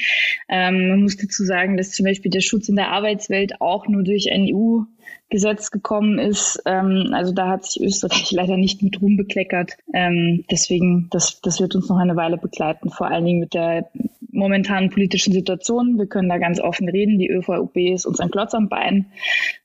Ähm, 0.50 0.90
man 0.90 1.02
muss 1.02 1.18
dazu 1.18 1.44
sagen, 1.44 1.78
dass 1.78 1.92
zum 1.92 2.06
Beispiel 2.06 2.32
der 2.32 2.42
Schutz 2.42 2.70
in 2.70 2.76
der 2.76 2.92
Arbeitswelt 2.92 3.62
auch 3.62 3.88
nur 3.88 4.04
durch 4.04 4.32
ein 4.32 4.48
EU 4.52 4.84
Gesetz 5.30 5.72
gekommen 5.72 6.20
ist. 6.20 6.62
Ähm, 6.66 7.10
also 7.14 7.34
da 7.34 7.50
hat 7.50 7.66
sich 7.66 7.84
Österreich 7.84 8.32
leider 8.32 8.58
nicht 8.58 8.82
mit 8.82 9.02
Ruhm 9.02 9.18
bekleckert. 9.18 9.74
Ähm, 9.94 10.46
deswegen, 10.50 11.08
das, 11.12 11.42
das 11.42 11.60
wird 11.60 11.76
uns 11.76 11.90
noch 11.90 11.98
eine 11.98 12.16
Weile 12.16 12.38
begleiten, 12.38 12.90
vor 12.90 13.08
allen 13.08 13.26
Dingen 13.26 13.42
mit 13.42 13.54
der 13.54 13.90
momentanen 14.38 14.90
politischen 14.90 15.34
Situation. 15.34 15.98
Wir 15.98 16.08
können 16.08 16.30
da 16.30 16.38
ganz 16.38 16.60
offen 16.60 16.88
reden. 16.88 17.20
Die 17.20 17.30
ÖVP 17.30 17.94
ist 17.94 18.06
uns 18.06 18.20
ein 18.20 18.32
Klotz 18.32 18.54
am 18.54 18.70
Bein, 18.70 19.08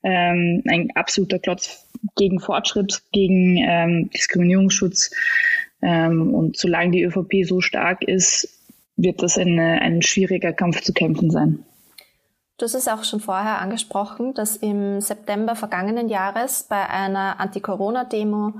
ähm, 0.03 0.63
ein 0.67 0.89
absoluter 0.95 1.39
Klotz 1.39 1.87
gegen 2.15 2.39
Fortschritt, 2.39 3.03
gegen 3.11 3.57
ähm, 3.57 4.09
Diskriminierungsschutz. 4.09 5.11
Ähm, 5.81 6.33
und 6.33 6.57
solange 6.57 6.91
die 6.91 7.03
ÖVP 7.03 7.45
so 7.45 7.61
stark 7.61 8.03
ist, 8.03 8.49
wird 8.95 9.21
das 9.23 9.37
eine, 9.37 9.81
ein 9.81 10.01
schwieriger 10.01 10.53
Kampf 10.53 10.81
zu 10.81 10.93
kämpfen 10.93 11.29
sein. 11.29 11.63
Du 12.57 12.65
hast 12.65 12.75
es 12.75 12.87
auch 12.87 13.03
schon 13.03 13.19
vorher 13.19 13.59
angesprochen, 13.59 14.33
dass 14.35 14.57
im 14.57 15.01
September 15.01 15.55
vergangenen 15.55 16.07
Jahres 16.07 16.63
bei 16.69 16.87
einer 16.87 17.39
Anti-Corona-Demo 17.39 18.53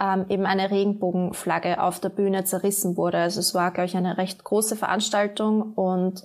ähm, 0.00 0.26
eben 0.28 0.46
eine 0.46 0.70
Regenbogenflagge 0.70 1.82
auf 1.82 2.00
der 2.00 2.08
Bühne 2.08 2.44
zerrissen 2.44 2.96
wurde. 2.96 3.18
Also 3.18 3.40
es 3.40 3.54
war, 3.54 3.70
glaube 3.70 3.86
ich, 3.86 3.96
eine 3.96 4.18
recht 4.18 4.44
große 4.44 4.76
Veranstaltung 4.76 5.74
und 5.74 6.24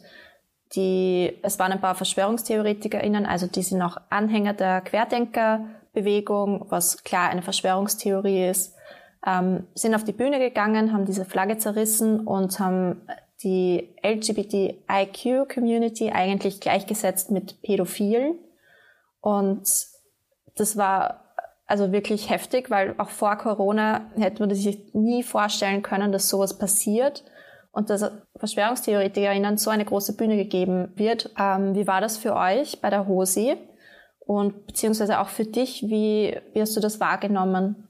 die, 0.75 1.37
es 1.43 1.59
waren 1.59 1.71
ein 1.71 1.81
paar 1.81 1.95
VerschwörungstheoretikerInnen, 1.95 3.25
also 3.25 3.47
die 3.47 3.61
sind 3.61 3.81
auch 3.81 3.97
Anhänger 4.09 4.53
der 4.53 4.81
Querdenkerbewegung, 4.81 6.65
was 6.69 7.03
klar 7.03 7.29
eine 7.29 7.41
Verschwörungstheorie 7.41 8.49
ist, 8.49 8.75
ähm, 9.25 9.65
sind 9.75 9.95
auf 9.95 10.03
die 10.03 10.11
Bühne 10.11 10.39
gegangen, 10.39 10.91
haben 10.91 11.05
diese 11.05 11.23
Flagge 11.25 11.57
zerrissen 11.57 12.27
und 12.27 12.59
haben 12.59 13.01
die 13.43 13.95
LGBTIQ-Community 14.03 16.11
eigentlich 16.11 16.59
gleichgesetzt 16.59 17.31
mit 17.31 17.61
Pädophilen. 17.61 18.37
Und 19.21 19.63
das 20.55 20.75
war 20.75 21.26
also 21.67 21.91
wirklich 21.91 22.29
heftig, 22.29 22.71
weil 22.71 22.95
auch 22.97 23.09
vor 23.09 23.35
Corona 23.35 24.09
hätte 24.15 24.41
man 24.41 24.55
sich 24.55 24.93
nie 24.93 25.21
vorstellen 25.21 25.81
können, 25.81 26.13
dass 26.13 26.29
sowas 26.29 26.57
passiert 26.57 27.25
und 27.73 27.89
dass 27.89 28.09
VerschwörungstheoretikerInnen 28.37 29.57
so 29.57 29.69
eine 29.69 29.85
große 29.85 30.15
Bühne 30.15 30.37
gegeben 30.37 30.93
wird. 30.95 31.29
Ähm, 31.37 31.75
wie 31.75 31.85
war 31.85 31.99
das 31.99 32.17
für 32.17 32.35
euch 32.35 32.81
bei 32.81 32.89
der 32.89 33.07
HOSI? 33.07 33.57
Und 34.19 34.65
beziehungsweise 34.65 35.19
auch 35.19 35.29
für 35.29 35.45
dich, 35.45 35.83
wie, 35.83 36.37
wie 36.53 36.61
hast 36.61 36.75
du 36.75 36.81
das 36.81 36.99
wahrgenommen? 36.99 37.86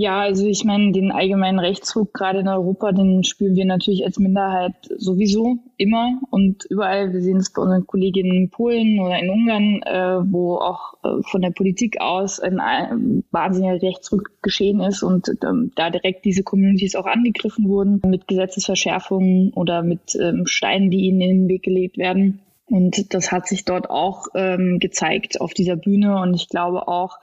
Ja, 0.00 0.20
also 0.20 0.46
ich 0.46 0.62
meine, 0.64 0.92
den 0.92 1.10
allgemeinen 1.10 1.58
Rechtsruck 1.58 2.14
gerade 2.14 2.38
in 2.38 2.46
Europa, 2.46 2.92
den 2.92 3.24
spüren 3.24 3.56
wir 3.56 3.64
natürlich 3.64 4.04
als 4.04 4.16
Minderheit 4.20 4.76
sowieso 4.96 5.58
immer 5.76 6.20
und 6.30 6.66
überall. 6.70 7.12
Wir 7.12 7.20
sehen 7.20 7.38
es 7.38 7.52
bei 7.52 7.62
unseren 7.62 7.84
Kolleginnen 7.84 8.32
in 8.32 8.48
Polen 8.48 9.00
oder 9.00 9.18
in 9.18 9.28
Ungarn, 9.28 9.82
äh, 9.82 10.32
wo 10.32 10.54
auch 10.54 10.94
äh, 11.02 11.20
von 11.22 11.42
der 11.42 11.50
Politik 11.50 12.00
aus 12.00 12.38
ein, 12.38 12.60
ein 12.60 13.24
wahnsinniger 13.32 13.82
Rechtsruck 13.82 14.30
geschehen 14.40 14.78
ist 14.82 15.02
und 15.02 15.32
ähm, 15.44 15.72
da 15.74 15.90
direkt 15.90 16.24
diese 16.24 16.44
Communities 16.44 16.94
auch 16.94 17.06
angegriffen 17.06 17.68
wurden 17.68 18.00
mit 18.08 18.28
Gesetzesverschärfungen 18.28 19.52
oder 19.54 19.82
mit 19.82 20.14
ähm, 20.14 20.46
Steinen, 20.46 20.92
die 20.92 21.06
ihnen 21.06 21.20
in 21.22 21.30
den 21.30 21.48
Weg 21.48 21.64
gelegt 21.64 21.98
werden. 21.98 22.38
Und 22.70 23.14
das 23.14 23.32
hat 23.32 23.46
sich 23.46 23.64
dort 23.64 23.88
auch 23.88 24.26
ähm, 24.34 24.78
gezeigt 24.78 25.40
auf 25.40 25.54
dieser 25.54 25.76
Bühne. 25.76 26.20
Und 26.20 26.34
ich 26.34 26.48
glaube 26.48 26.86
auch 26.86 27.18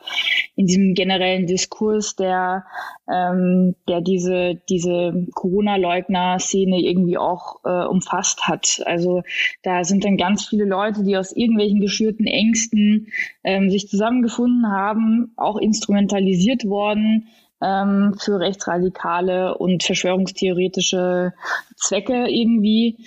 in 0.56 0.66
diesem 0.66 0.94
generellen 0.94 1.46
Diskurs, 1.46 2.16
der, 2.16 2.66
ähm, 3.12 3.76
der 3.88 4.02
diese, 4.02 4.56
diese 4.70 5.28
Corona-Leugner-Szene 5.34 6.82
irgendwie 6.82 7.18
auch 7.18 7.60
äh, 7.64 7.86
umfasst 7.86 8.48
hat. 8.48 8.82
Also 8.86 9.22
da 9.62 9.84
sind 9.84 10.04
dann 10.04 10.18
ganz 10.18 10.48
viele 10.48 10.66
Leute, 10.66 11.04
die 11.04 11.18
aus 11.18 11.32
irgendwelchen 11.32 11.80
geschürten 11.80 12.26
Ängsten 12.26 13.08
ähm, 13.44 13.70
sich 13.70 13.88
zusammengefunden 13.88 14.72
haben, 14.72 15.34
auch 15.38 15.58
instrumentalisiert 15.58 16.66
worden 16.66 17.28
ähm, 17.62 18.16
für 18.20 18.40
rechtsradikale 18.40 19.58
und 19.58 19.84
verschwörungstheoretische 19.84 21.34
Zwecke 21.76 22.28
irgendwie. 22.30 22.98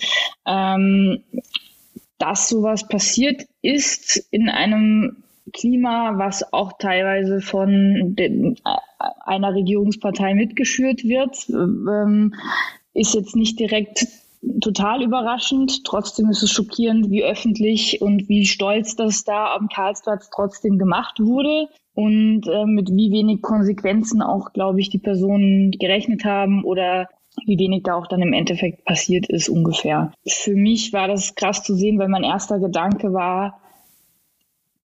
Ähm, 0.46 1.22
dass 2.18 2.48
sowas 2.48 2.88
passiert 2.88 3.46
ist 3.62 4.16
in 4.30 4.48
einem 4.48 5.22
Klima, 5.52 6.18
was 6.18 6.52
auch 6.52 6.72
teilweise 6.78 7.40
von 7.40 8.14
den, 8.16 8.56
äh, 8.56 9.04
einer 9.24 9.54
Regierungspartei 9.54 10.34
mitgeschürt 10.34 11.04
wird, 11.04 11.48
ähm, 11.48 12.34
ist 12.94 13.14
jetzt 13.14 13.36
nicht 13.36 13.58
direkt 13.58 14.06
total 14.60 15.02
überraschend. 15.02 15.84
Trotzdem 15.84 16.30
ist 16.30 16.42
es 16.42 16.50
schockierend, 16.50 17.10
wie 17.10 17.24
öffentlich 17.24 18.00
und 18.02 18.28
wie 18.28 18.46
stolz 18.46 18.96
das 18.96 19.24
da 19.24 19.54
am 19.54 19.68
Karlsplatz 19.68 20.30
trotzdem 20.30 20.78
gemacht 20.78 21.20
wurde 21.20 21.68
und 21.94 22.46
äh, 22.46 22.64
mit 22.64 22.90
wie 22.90 23.10
wenig 23.10 23.42
Konsequenzen 23.42 24.22
auch, 24.22 24.52
glaube 24.52 24.80
ich, 24.80 24.90
die 24.90 24.98
Personen 24.98 25.72
gerechnet 25.72 26.24
haben 26.24 26.64
oder 26.64 27.08
wie 27.46 27.58
wenig 27.58 27.82
da 27.84 27.94
auch 27.94 28.06
dann 28.06 28.22
im 28.22 28.32
Endeffekt 28.32 28.84
passiert 28.84 29.28
ist 29.28 29.48
ungefähr. 29.48 30.12
Für 30.26 30.54
mich 30.54 30.92
war 30.92 31.08
das 31.08 31.34
krass 31.34 31.62
zu 31.62 31.74
sehen, 31.74 31.98
weil 31.98 32.08
mein 32.08 32.24
erster 32.24 32.58
Gedanke 32.58 33.12
war, 33.12 33.60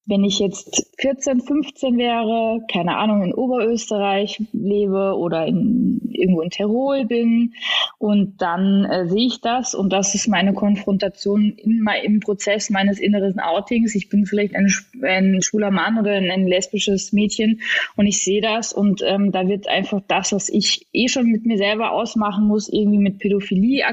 wenn 0.07 0.23
ich 0.23 0.39
jetzt 0.39 0.93
14, 0.99 1.41
15 1.41 1.97
wäre, 1.97 2.61
keine 2.71 2.97
Ahnung, 2.99 3.23
in 3.23 3.35
Oberösterreich 3.35 4.43
lebe 4.53 5.17
oder 5.17 5.47
in, 5.47 6.01
irgendwo 6.13 6.43
in 6.43 6.51
Tirol 6.51 7.07
bin 7.07 7.55
und 7.99 8.43
dann 8.43 8.85
äh, 8.85 9.09
sehe 9.09 9.27
ich 9.27 9.41
das 9.41 9.75
und 9.75 9.93
das 9.93 10.15
ist 10.15 10.29
meine 10.29 10.53
Konfrontation 10.53 11.53
in, 11.57 11.87
im 12.03 12.21
Prozess 12.21 12.69
meines 12.69 13.01
inneren 13.01 13.41
Outings. 13.41 13.95
Ich 13.95 14.11
bin 14.11 14.27
vielleicht 14.27 14.55
ein, 14.55 14.71
ein 15.03 15.41
schwuler 15.41 15.71
Mann 15.71 15.99
oder 15.99 16.13
ein, 16.13 16.31
ein, 16.31 16.47
lesbisches 16.47 17.13
Mädchen 17.13 17.63
und 17.97 18.07
ich 18.07 18.23
sehe 18.23 18.43
das 18.43 18.75
und 18.75 19.03
ähm, 19.07 19.33
da 19.33 19.49
wird 19.49 19.69
einfach 19.69 20.03
das, 20.07 20.33
was 20.33 20.51
ich 20.51 20.87
eh 20.93 21.09
schon 21.09 21.31
mit 21.31 21.47
mir 21.47 21.57
selber 21.57 21.93
ausmachen 21.93 22.47
muss, 22.47 22.69
irgendwie 22.69 22.99
mit 22.99 23.19
Pädophilie 23.19 23.85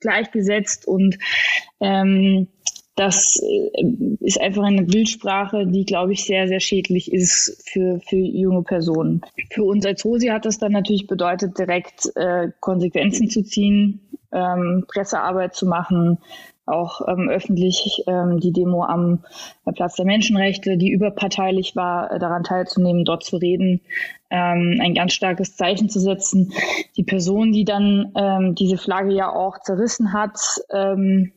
gleichgesetzt 0.00 0.88
und 0.88 1.18
ähm, 1.80 2.48
das 2.96 3.40
äh, 3.42 3.84
ist 4.20 4.40
einfach 4.40 4.64
eine 4.64 4.82
Bildsprache, 4.82 5.66
die, 5.66 5.84
glaube 5.84 6.14
ich, 6.14 6.24
sehr, 6.24 6.48
sehr 6.48 6.60
schädlich 6.60 7.12
ist 7.12 7.62
für, 7.70 8.00
für 8.00 8.16
junge 8.16 8.62
Personen. 8.62 9.20
Für 9.50 9.64
uns 9.64 9.86
als 9.86 10.04
Rosi 10.04 10.28
hat 10.28 10.46
das 10.46 10.58
dann 10.58 10.72
natürlich 10.72 11.06
bedeutet, 11.06 11.58
direkt 11.58 12.10
äh, 12.16 12.50
Konsequenzen 12.60 13.28
zu 13.28 13.42
ziehen, 13.42 14.00
ähm, 14.32 14.84
Pressearbeit 14.88 15.54
zu 15.54 15.66
machen, 15.66 16.18
auch 16.64 17.06
ähm, 17.06 17.28
öffentlich 17.28 18.02
ähm, 18.08 18.40
die 18.40 18.52
Demo 18.52 18.82
am 18.82 19.24
Platz 19.74 19.94
der 19.94 20.04
Menschenrechte, 20.04 20.76
die 20.76 20.90
überparteilich 20.90 21.76
war, 21.76 22.10
äh, 22.10 22.18
daran 22.18 22.42
teilzunehmen, 22.42 23.04
dort 23.04 23.24
zu 23.24 23.36
reden, 23.36 23.82
ähm, 24.30 24.80
ein 24.82 24.94
ganz 24.94 25.12
starkes 25.12 25.54
Zeichen 25.54 25.88
zu 25.88 26.00
setzen. 26.00 26.52
Die 26.96 27.04
Person, 27.04 27.52
die 27.52 27.64
dann 27.64 28.12
ähm, 28.16 28.54
diese 28.56 28.78
Flagge 28.78 29.14
ja 29.14 29.32
auch 29.32 29.60
zerrissen 29.60 30.12
hat, 30.12 30.38
ähm, 30.72 31.32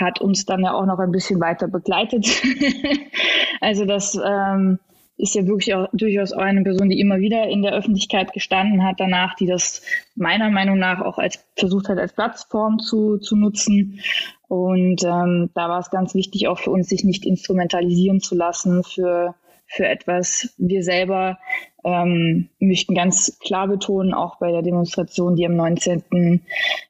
hat 0.00 0.20
uns 0.20 0.44
dann 0.46 0.64
ja 0.64 0.72
auch 0.72 0.86
noch 0.86 0.98
ein 0.98 1.12
bisschen 1.12 1.40
weiter 1.40 1.68
begleitet. 1.68 2.26
also 3.60 3.84
das 3.84 4.18
ähm, 4.24 4.78
ist 5.20 5.34
ja 5.34 5.46
wirklich 5.46 5.74
auch 5.74 5.88
durchaus 5.92 6.32
auch 6.32 6.40
eine 6.40 6.62
Person, 6.62 6.88
die 6.88 7.00
immer 7.00 7.18
wieder 7.18 7.48
in 7.48 7.62
der 7.62 7.72
Öffentlichkeit 7.72 8.32
gestanden 8.32 8.84
hat 8.84 8.98
danach, 8.98 9.34
die 9.34 9.46
das 9.46 9.82
meiner 10.14 10.50
Meinung 10.50 10.78
nach 10.78 11.00
auch 11.00 11.18
als 11.18 11.44
versucht 11.56 11.88
hat, 11.88 11.98
als 11.98 12.14
Plattform 12.14 12.78
zu, 12.78 13.18
zu 13.18 13.36
nutzen. 13.36 14.00
Und 14.48 15.04
ähm, 15.04 15.50
da 15.54 15.68
war 15.68 15.78
es 15.78 15.90
ganz 15.90 16.14
wichtig 16.14 16.48
auch 16.48 16.58
für 16.58 16.70
uns, 16.70 16.88
sich 16.88 17.04
nicht 17.04 17.24
instrumentalisieren 17.24 18.20
zu 18.20 18.34
lassen 18.34 18.82
für 18.82 19.34
für 19.70 19.86
etwas. 19.86 20.52
Wir 20.58 20.82
selber 20.82 21.38
ähm, 21.84 22.48
möchten 22.58 22.94
ganz 22.94 23.38
klar 23.38 23.68
betonen, 23.68 24.12
auch 24.12 24.38
bei 24.38 24.50
der 24.50 24.62
Demonstration, 24.62 25.36
die 25.36 25.46
am 25.46 25.54
19. 25.54 26.42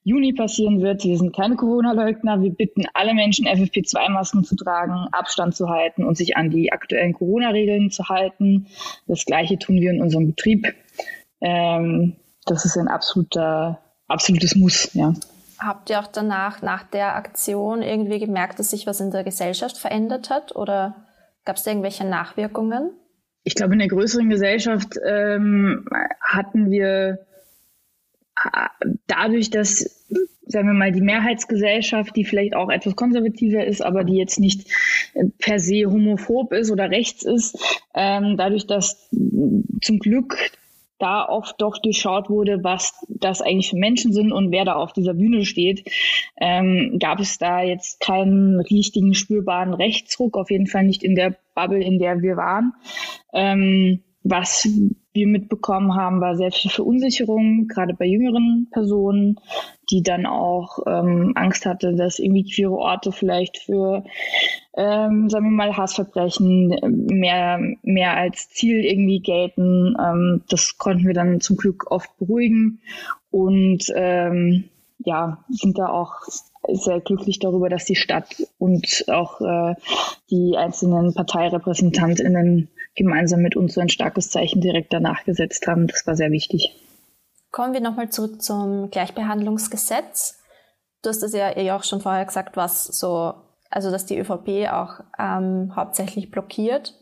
Juni 0.03 0.33
passieren 0.33 0.81
wird, 0.81 1.05
wir 1.05 1.19
sind 1.19 1.37
keine 1.37 1.57
Corona-Leugner. 1.57 2.43
Wir 2.43 2.51
bitten 2.51 2.85
alle 2.95 3.15
Menschen, 3.15 3.47
FFP2-Masken 3.47 4.45
zu 4.45 4.57
tragen, 4.57 5.09
Abstand 5.13 5.55
zu 5.55 5.69
halten 5.69 6.05
und 6.05 6.17
sich 6.17 6.37
an 6.37 6.51
die 6.51 6.73
aktuellen 6.73 7.13
Corona-Regeln 7.13 7.91
zu 7.91 8.09
halten. 8.09 8.67
Das 9.07 9.27
Gleiche 9.27 9.59
tun 9.59 9.77
wir 9.77 9.91
in 9.91 10.01
unserem 10.01 10.27
Betrieb. 10.27 10.75
Ähm, 11.43 12.17
das 12.47 12.65
ist 12.65 12.79
ein 12.79 12.89
absoluter, 12.89 13.79
absolutes 14.09 14.57
Muss, 14.57 14.95
ja. 14.95 15.13
Habt 15.59 15.91
ihr 15.91 16.01
auch 16.01 16.07
danach, 16.07 16.63
nach 16.63 16.85
der 16.85 17.15
Aktion 17.17 17.83
irgendwie 17.83 18.19
gemerkt, 18.19 18.59
dass 18.59 18.71
sich 18.71 18.87
was 18.87 19.01
in 19.01 19.11
der 19.11 19.25
Gesellschaft 19.25 19.77
verändert 19.77 20.31
hat 20.31 20.57
oder 20.57 20.97
Gab 21.45 21.57
es 21.57 21.67
irgendwelche 21.67 22.05
Nachwirkungen? 22.05 22.91
Ich 23.45 23.55
glaube, 23.55 23.73
in 23.73 23.79
der 23.79 23.89
größeren 23.89 24.29
Gesellschaft 24.29 24.97
ähm, 25.05 25.87
hatten 26.21 26.71
wir 26.71 27.27
dadurch, 29.07 29.51
dass, 29.51 30.07
sagen 30.47 30.69
wir 30.69 30.75
mal, 30.75 30.93
die 30.93 31.01
Mehrheitsgesellschaft, 31.01 32.17
die 32.17 32.25
vielleicht 32.25 32.55
auch 32.55 32.71
etwas 32.71 32.97
konservativer 32.97 33.65
ist, 33.65 33.83
aber 33.83 34.05
die 34.05 34.17
jetzt 34.17 34.41
nicht 34.41 34.71
äh, 35.15 35.25
per 35.39 35.59
se 35.59 35.87
homophob 35.87 36.53
ist 36.53 36.71
oder 36.71 36.91
rechts 36.91 37.23
ist, 37.25 37.59
ähm, 37.95 38.37
dadurch, 38.37 38.67
dass 38.67 39.09
zum 39.11 39.99
Glück 39.99 40.37
da 41.01 41.29
oft 41.29 41.61
doch 41.61 41.79
durchschaut 41.79 42.31
wurde, 42.31 42.63
was 42.63 43.05
das 43.09 43.43
eigentlich 43.43 43.71
für 43.71 43.77
Menschen 43.77 44.13
sind 44.13 44.33
und 44.33 44.53
wer 44.53 44.65
da 44.65 44.75
auf 44.75 44.93
dieser 44.93 45.15
Bühne 45.15 45.45
steht, 45.45 45.91
ähm, 46.41 46.99
gab 47.01 47.19
es 47.21 47.39
da 47.39 47.63
jetzt 47.63 48.01
keinen 48.01 48.61
richtigen 48.61 49.15
spürbaren 49.15 49.75
Rechtsruck, 49.75 50.37
auf 50.37 50.51
jeden 50.51 50.67
Fall 50.67 50.85
nicht 50.85 51.03
in 51.03 51.15
der 51.15 51.37
Bubble, 51.55 51.83
in 51.83 51.99
der 51.99 52.21
wir 52.23 52.37
waren. 52.37 52.73
Ähm, 53.33 54.03
was 54.23 54.69
wir 55.13 55.27
mitbekommen 55.27 55.97
haben, 55.97 56.21
war 56.21 56.37
sehr 56.37 56.53
viel 56.53 56.71
Verunsicherung, 56.71 57.67
gerade 57.67 57.95
bei 57.95 58.07
jüngeren 58.07 58.69
Personen, 58.71 59.41
die 59.91 60.03
dann 60.03 60.25
auch 60.25 60.79
ähm, 60.87 61.33
Angst 61.35 61.67
hatte, 61.67 61.95
dass 61.95 62.19
irgendwie 62.19 62.45
queere 62.45 62.77
Orte 62.77 63.11
vielleicht 63.11 63.59
für, 63.59 64.05
ähm, 64.77 65.29
sagen 65.29 65.47
wir 65.47 65.51
mal, 65.51 65.77
Hassverbrechen 65.77 67.09
mehr, 67.11 67.59
mehr 67.83 68.17
als 68.17 68.51
Ziel 68.51 68.85
irgendwie 68.85 69.21
gelten. 69.21 69.97
Ähm, 70.01 70.45
das 70.49 70.79
konnten 70.79 71.07
wir 71.07 71.15
dann 71.15 71.41
zum 71.41 71.57
Glück 71.57 71.91
oft 71.91 72.17
beruhigen 72.19 72.81
und 73.31 73.85
ähm, 73.95 74.65
ja, 75.05 75.45
sind 75.49 75.79
da 75.79 75.89
auch 75.89 76.15
sehr 76.69 77.01
glücklich 77.01 77.39
darüber, 77.39 77.69
dass 77.69 77.85
die 77.85 77.97
Stadt 77.97 78.37
und 78.59 79.05
auch 79.09 79.41
äh, 79.41 79.75
die 80.31 80.57
einzelnen 80.57 81.15
ParteirepräsentantInnen 81.15 82.69
gemeinsam 82.95 83.41
mit 83.41 83.57
uns 83.57 83.75
so 83.75 83.81
ein 83.81 83.89
starkes 83.89 84.31
Zeichen 84.31 84.61
direkt 84.61 84.93
danach 84.93 85.25
gesetzt 85.25 85.67
haben. 85.67 85.87
Das 85.87 86.07
war 86.07 86.17
sehr 86.17 86.31
wichtig. 86.31 86.75
Kommen 87.51 87.75
wir 87.75 87.81
nochmal 87.81 88.11
zurück 88.11 88.43
zum 88.43 88.91
Gleichbehandlungsgesetz. 88.91 90.39
Du 91.03 91.09
hast 91.09 91.23
es 91.23 91.33
ja 91.33 91.57
eh 91.57 91.73
auch 91.73 91.83
schon 91.83 92.01
vorher 92.01 92.25
gesagt, 92.25 92.57
was 92.57 92.85
so, 92.85 93.35
also 93.71 93.91
dass 93.91 94.07
die 94.07 94.19
ÖVP 94.19 94.71
auch 94.71 95.01
ähm, 95.19 95.75
hauptsächlich 95.75 96.31
blockiert. 96.31 96.95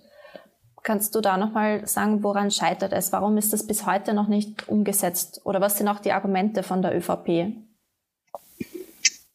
Kannst 0.83 1.15
du 1.15 1.21
da 1.21 1.37
nochmal 1.37 1.87
sagen, 1.87 2.23
woran 2.23 2.51
scheitert 2.51 2.93
es? 2.93 3.13
Warum 3.13 3.37
ist 3.37 3.53
das 3.53 3.67
bis 3.67 3.85
heute 3.85 4.15
noch 4.15 4.29
nicht 4.29 4.69
umgesetzt? 4.69 5.41
Oder 5.45 5.61
was 5.61 5.77
sind 5.77 5.89
auch 5.89 5.99
die 5.99 6.13
Argumente 6.13 6.63
von 6.63 6.81
der 6.81 6.97
ÖVP? 6.97 7.53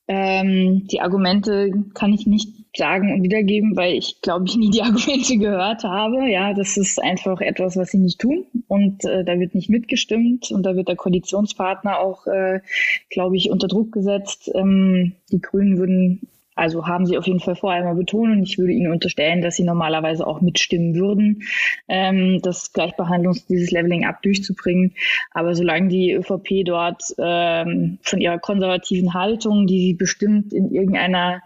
Ähm, 0.08 0.88
die 0.92 1.02
Argumente 1.02 1.72
kann 1.94 2.14
ich 2.14 2.26
nicht 2.26 2.63
sagen 2.76 3.14
und 3.14 3.24
wiedergeben, 3.24 3.76
weil 3.76 3.94
ich 3.94 4.22
glaube 4.22 4.46
ich 4.48 4.58
nie 4.58 4.72
die 4.72 4.82
Argumente 4.84 5.38
gehört 5.38 5.84
habe. 5.84 6.30
Ja, 6.30 6.54
das 6.54 6.78
ist 6.78 7.02
einfach 7.02 7.42
etwas, 7.42 7.78
was 7.78 7.92
sie 7.92 8.00
nicht 8.00 8.20
tun 8.20 8.46
und 8.68 9.06
äh, 9.06 9.24
da 9.24 9.40
wird 9.40 9.56
nicht 9.56 9.70
mitgestimmt 9.70 10.52
und 10.52 10.64
da 10.64 10.76
wird 10.76 10.88
der 10.88 10.96
Koalitionspartner 10.96 12.00
auch, 12.00 12.28
äh, 12.28 12.62
glaube 13.10 13.38
ich, 13.38 13.50
unter 13.52 13.68
Druck 13.68 13.92
gesetzt. 13.92 14.52
Ähm, 14.54 15.14
die 15.32 15.42
Grünen 15.42 15.78
würden 15.78 16.28
also 16.56 16.86
haben 16.86 17.06
sie 17.06 17.18
auf 17.18 17.26
jeden 17.26 17.40
Fall 17.40 17.56
vorher 17.56 17.84
mal 17.84 17.96
betont 17.96 18.32
und 18.32 18.44
ich 18.44 18.58
würde 18.58 18.74
ihnen 18.74 18.92
unterstellen, 18.92 19.42
dass 19.42 19.56
sie 19.56 19.64
normalerweise 19.64 20.26
auch 20.26 20.42
mitstimmen 20.42 20.96
würden, 20.96 21.44
ähm, 21.88 22.40
das 22.44 22.74
Gleichbehandlungs-, 22.74 23.48
dieses 23.48 23.72
Leveling-up 23.72 24.22
durchzubringen. 24.22 24.94
Aber 25.32 25.56
solange 25.56 25.88
die 25.88 26.12
ÖVP 26.12 26.64
dort 26.66 27.04
ähm, 27.18 27.98
von 28.02 28.22
ihrer 28.22 28.38
konservativen 28.38 29.14
Haltung, 29.14 29.68
die 29.68 29.80
sie 29.80 29.94
bestimmt 29.94 30.54
in 30.54 30.72
irgendeiner 30.72 31.42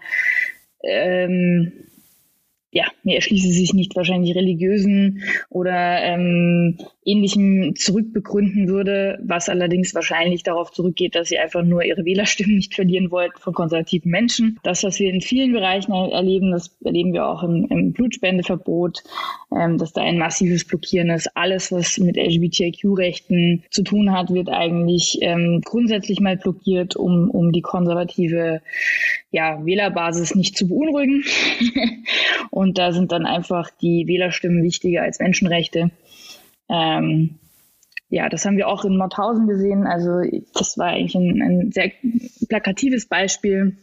ähm, 0.87 1.71
ja, 2.71 2.85
mir 3.03 3.15
erschließe 3.15 3.47
sich 3.47 3.73
nicht 3.73 3.95
wahrscheinlich 3.95 4.35
religiösen 4.35 5.23
oder 5.49 6.03
ähm, 6.03 6.77
ähnlichem 7.05 7.75
zurückbegründen 7.75 8.67
würde, 8.67 9.19
was 9.23 9.47
allerdings 9.47 9.95
wahrscheinlich 9.95 10.43
darauf 10.43 10.71
zurückgeht, 10.71 11.15
dass 11.15 11.29
sie 11.29 11.39
einfach 11.39 11.63
nur 11.63 11.83
ihre 11.83 12.03
Wählerstimmen 12.03 12.57
nicht 12.57 12.75
verlieren 12.75 13.09
wollten 13.09 13.39
von 13.39 13.53
konservativen 13.53 14.11
Menschen. 14.11 14.59
Das, 14.63 14.83
was 14.83 14.99
wir 14.99 15.09
in 15.09 15.21
vielen 15.21 15.53
Bereichen 15.53 15.93
erleben, 15.93 16.51
das 16.51 16.75
erleben 16.83 17.13
wir 17.13 17.25
auch 17.25 17.41
im, 17.41 17.65
im 17.69 17.93
Blutspendeverbot, 17.93 19.01
ähm, 19.57 19.77
dass 19.77 19.93
da 19.93 20.01
ein 20.01 20.17
massives 20.17 20.65
Blockieren 20.65 21.09
ist. 21.09 21.35
Alles, 21.35 21.71
was 21.71 21.97
mit 21.97 22.17
LGBTIQ-Rechten 22.17 23.63
zu 23.71 23.83
tun 23.83 24.11
hat, 24.11 24.33
wird 24.33 24.49
eigentlich 24.49 25.19
ähm, 25.21 25.61
grundsätzlich 25.63 26.19
mal 26.19 26.35
blockiert, 26.35 26.97
um, 26.97 27.31
um 27.31 27.53
die 27.53 27.61
konservative 27.61 28.61
ja, 29.31 29.65
Wählerbasis 29.65 30.35
nicht 30.35 30.57
zu 30.57 30.67
beunruhigen. 30.67 31.23
Und 32.51 32.77
da 32.77 32.91
sind 32.91 33.11
dann 33.11 33.25
einfach 33.25 33.69
die 33.81 34.07
Wählerstimmen 34.07 34.63
wichtiger 34.63 35.03
als 35.03 35.19
Menschenrechte. 35.19 35.91
Ähm, 36.69 37.39
ja, 38.09 38.29
das 38.29 38.45
haben 38.45 38.57
wir 38.57 38.67
auch 38.67 38.85
in 38.85 38.97
Mauthausen 38.97 39.47
gesehen. 39.47 39.85
Also 39.85 40.21
das 40.53 40.77
war 40.77 40.87
eigentlich 40.87 41.15
ein, 41.15 41.41
ein 41.41 41.71
sehr 41.71 41.91
plakatives 42.47 43.07
Beispiel. 43.07 43.77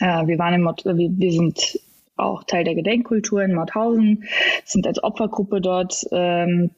Äh, 0.00 0.26
wir 0.26 0.38
waren 0.38 0.54
in 0.54 0.62
Mord 0.62 0.84
wir, 0.84 0.96
wir 0.96 1.32
sind 1.32 1.78
auch 2.16 2.44
Teil 2.44 2.64
der 2.64 2.74
Gedenkkultur 2.74 3.42
in 3.42 3.54
Mauthausen, 3.54 4.24
sind 4.64 4.86
als 4.86 5.02
Opfergruppe 5.02 5.60
dort 5.60 6.04
ähm, 6.12 6.70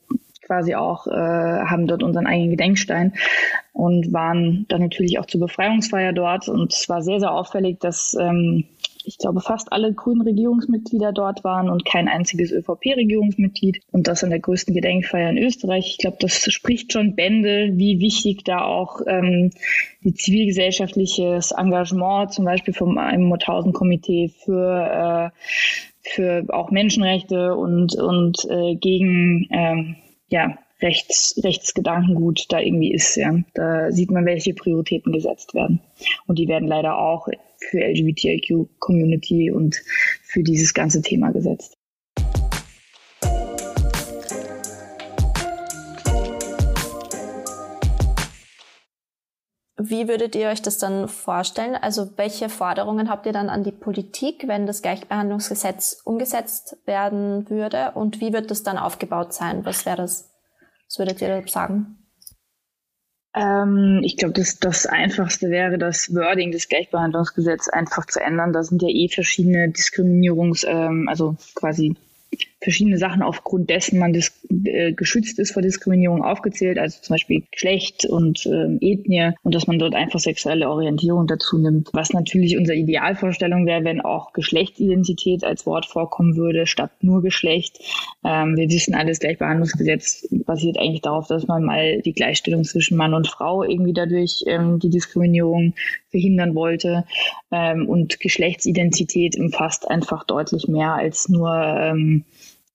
quasi 0.46 0.74
auch, 0.74 1.06
äh, 1.06 1.10
haben 1.10 1.86
dort 1.86 2.02
unseren 2.02 2.26
eigenen 2.26 2.50
Gedenkstein 2.50 3.14
und 3.72 4.12
waren 4.12 4.66
dann 4.68 4.80
natürlich 4.80 5.18
auch 5.18 5.26
zur 5.26 5.40
Befreiungsfeier 5.40 6.12
dort. 6.12 6.48
Und 6.48 6.72
es 6.72 6.88
war 6.88 7.02
sehr, 7.02 7.20
sehr 7.20 7.32
auffällig, 7.32 7.80
dass 7.80 8.16
ähm, 8.18 8.64
ich 9.06 9.18
glaube, 9.18 9.40
fast 9.40 9.72
alle 9.72 9.92
grünen 9.94 10.22
Regierungsmitglieder 10.22 11.12
dort 11.12 11.44
waren 11.44 11.70
und 11.70 11.84
kein 11.84 12.08
einziges 12.08 12.50
ÖVP-Regierungsmitglied 12.50 13.80
und 13.92 14.08
das 14.08 14.24
an 14.24 14.30
der 14.30 14.40
größten 14.40 14.74
Gedenkfeier 14.74 15.30
in 15.30 15.38
Österreich. 15.38 15.86
Ich 15.90 15.98
glaube, 15.98 16.16
das 16.20 16.52
spricht 16.52 16.92
schon 16.92 17.14
Bände, 17.14 17.70
wie 17.74 18.00
wichtig 18.00 18.42
da 18.44 18.64
auch 18.64 19.00
ähm, 19.06 19.50
die 20.02 20.14
zivilgesellschaftliches 20.14 21.52
Engagement, 21.52 22.32
zum 22.32 22.44
Beispiel 22.44 22.74
vom 22.74 22.94
Mauthausen-Komitee 22.94 24.32
für, 24.44 25.32
äh, 25.32 25.38
für 26.02 26.44
auch 26.48 26.72
Menschenrechte 26.72 27.54
und, 27.54 27.94
und 27.94 28.44
äh, 28.50 28.74
gegen 28.74 29.46
ähm, 29.52 29.96
ja, 30.28 30.58
Rechts, 30.82 31.40
Rechtsgedankengut 31.42 32.46
da 32.50 32.60
irgendwie 32.60 32.92
ist. 32.92 33.16
Ja. 33.16 33.34
Da 33.54 33.90
sieht 33.90 34.10
man, 34.10 34.26
welche 34.26 34.52
Prioritäten 34.52 35.12
gesetzt 35.12 35.54
werden. 35.54 35.80
Und 36.26 36.38
die 36.38 36.48
werden 36.48 36.68
leider 36.68 36.98
auch 36.98 37.28
für 37.58 37.78
LGBTIQ-Community 37.78 39.50
und 39.50 39.76
für 40.22 40.42
dieses 40.42 40.74
ganze 40.74 41.00
Thema 41.00 41.30
gesetzt. 41.30 41.75
Wie 49.78 50.08
würdet 50.08 50.34
ihr 50.34 50.48
euch 50.48 50.62
das 50.62 50.78
dann 50.78 51.06
vorstellen? 51.06 51.74
Also 51.74 52.10
welche 52.16 52.48
Forderungen 52.48 53.10
habt 53.10 53.26
ihr 53.26 53.32
dann 53.32 53.50
an 53.50 53.62
die 53.62 53.72
Politik, 53.72 54.48
wenn 54.48 54.66
das 54.66 54.80
Gleichbehandlungsgesetz 54.80 56.00
umgesetzt 56.02 56.78
werden 56.86 57.50
würde? 57.50 57.92
Und 57.94 58.20
wie 58.20 58.32
wird 58.32 58.50
das 58.50 58.62
dann 58.62 58.78
aufgebaut 58.78 59.34
sein? 59.34 59.66
Was 59.66 59.84
wäre 59.84 59.98
das? 59.98 60.30
Was 60.88 60.98
würdet 60.98 61.20
ihr 61.20 61.46
sagen? 61.46 61.98
Ähm, 63.34 64.00
ich 64.02 64.16
glaube, 64.16 64.32
das, 64.32 64.58
das 64.58 64.86
Einfachste 64.86 65.50
wäre, 65.50 65.76
das 65.76 66.14
Wording 66.14 66.52
des 66.52 66.68
Gleichbehandlungsgesetzes 66.68 67.68
einfach 67.68 68.06
zu 68.06 68.20
ändern. 68.20 68.54
Da 68.54 68.62
sind 68.62 68.80
ja 68.80 68.88
eh 68.88 69.08
verschiedene 69.08 69.68
Diskriminierungs-, 69.68 70.66
ähm, 70.66 71.06
also 71.06 71.36
quasi 71.54 71.96
verschiedene 72.66 72.98
Sachen 72.98 73.22
aufgrund 73.22 73.70
dessen 73.70 74.00
man 74.00 74.12
dis 74.12 74.32
äh, 74.64 74.92
geschützt 74.92 75.38
ist 75.38 75.52
vor 75.52 75.62
Diskriminierung 75.62 76.24
aufgezählt, 76.24 76.78
also 76.78 76.98
zum 77.00 77.14
Beispiel 77.14 77.44
Geschlecht 77.52 78.04
und 78.06 78.44
ähm, 78.46 78.78
Ethnie 78.80 79.34
und 79.44 79.54
dass 79.54 79.68
man 79.68 79.78
dort 79.78 79.94
einfach 79.94 80.18
sexuelle 80.18 80.68
Orientierung 80.68 81.28
dazu 81.28 81.58
nimmt. 81.58 81.90
Was 81.92 82.12
natürlich 82.12 82.58
unsere 82.58 82.76
Idealvorstellung 82.76 83.66
wäre, 83.66 83.84
wenn 83.84 84.00
auch 84.00 84.32
Geschlechtsidentität 84.32 85.44
als 85.44 85.64
Wort 85.64 85.86
vorkommen 85.86 86.34
würde, 86.34 86.66
statt 86.66 86.90
nur 87.02 87.22
Geschlecht. 87.22 87.78
Ähm, 88.24 88.56
wir 88.56 88.68
wissen 88.68 88.96
alles, 88.96 89.20
Gleichbehandlungsgesetz 89.20 90.26
basiert 90.44 90.76
eigentlich 90.76 91.02
darauf, 91.02 91.28
dass 91.28 91.46
man 91.46 91.62
mal 91.62 92.02
die 92.02 92.14
Gleichstellung 92.14 92.64
zwischen 92.64 92.96
Mann 92.96 93.14
und 93.14 93.28
Frau 93.28 93.62
irgendwie 93.62 93.92
dadurch 93.92 94.42
ähm, 94.48 94.80
die 94.80 94.90
Diskriminierung 94.90 95.74
verhindern 96.10 96.56
wollte. 96.56 97.04
Ähm, 97.52 97.88
und 97.88 98.18
Geschlechtsidentität 98.18 99.38
umfasst 99.38 99.88
einfach 99.88 100.24
deutlich 100.24 100.66
mehr 100.66 100.94
als 100.94 101.28
nur 101.28 101.54
ähm, 101.54 102.24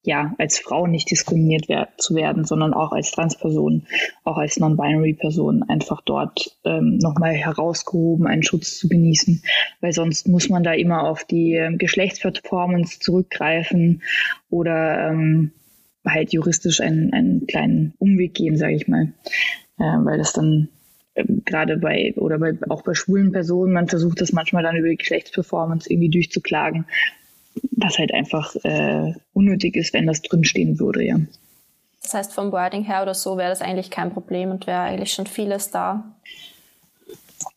ja, 0.04 0.34
als 0.40 0.58
Frau 0.58 0.88
nicht 0.88 1.12
diskriminiert 1.12 1.66
wer 1.68 1.90
zu 1.98 2.16
werden, 2.16 2.44
sondern 2.44 2.74
auch 2.74 2.92
als 2.92 3.12
Transperson, 3.12 3.86
auch 4.24 4.38
als 4.38 4.58
Non-Binary-Person 4.58 5.64
einfach 5.64 6.02
dort 6.02 6.58
ähm, 6.66 6.98
nochmal 6.98 7.34
herausgehoben, 7.34 8.26
einen 8.26 8.42
Schutz 8.42 8.78
zu 8.78 8.90
genießen. 8.90 9.44
Weil 9.80 9.94
sonst 9.94 10.28
muss 10.28 10.50
man 10.50 10.64
da 10.64 10.74
immer 10.74 11.04
auf 11.04 11.24
die 11.24 11.54
ähm, 11.54 11.78
Geschlechtsperformance 11.78 13.00
zurückgreifen 13.00 14.02
oder 14.50 15.10
ähm, 15.10 15.52
halt 16.04 16.34
juristisch 16.34 16.82
einen, 16.82 17.14
einen 17.14 17.46
kleinen 17.46 17.94
Umweg 18.00 18.34
gehen, 18.34 18.58
sage 18.58 18.76
ich 18.76 18.88
mal. 18.88 19.14
Äh, 19.78 19.84
weil 19.84 20.18
das 20.18 20.34
dann 20.34 20.70
ähm, 21.14 21.44
gerade 21.46 21.78
bei 21.78 22.16
oder 22.16 22.40
bei, 22.40 22.58
auch 22.70 22.82
bei 22.82 22.96
schwulen 22.96 23.32
Personen, 23.32 23.72
man 23.72 23.88
versucht 23.88 24.20
das 24.20 24.34
manchmal 24.34 24.64
dann 24.64 24.78
über 24.78 24.90
die 24.90 24.98
Geschlechtsperformance 24.98 25.92
irgendwie 25.92 26.10
durchzuklagen 26.10 26.86
was 27.72 27.98
halt 27.98 28.14
einfach 28.14 28.56
äh, 28.64 29.14
unnötig 29.34 29.76
ist, 29.76 29.94
wenn 29.94 30.08
das 30.08 30.22
drinstehen 30.22 30.80
würde, 30.80 31.04
ja. 31.04 31.18
Das 32.02 32.14
heißt, 32.14 32.34
vom 32.34 32.52
Wording 32.52 32.84
her 32.84 33.04
oder 33.04 33.14
so 33.14 33.38
wäre 33.38 33.50
das 33.50 33.62
eigentlich 33.62 33.92
kein 33.92 34.12
Problem 34.12 34.52
und 34.52 34.68
wäre 34.68 34.80
eigentlich 34.80 35.14
schon 35.14 35.28
vieles 35.28 35.70
da. 35.70 36.04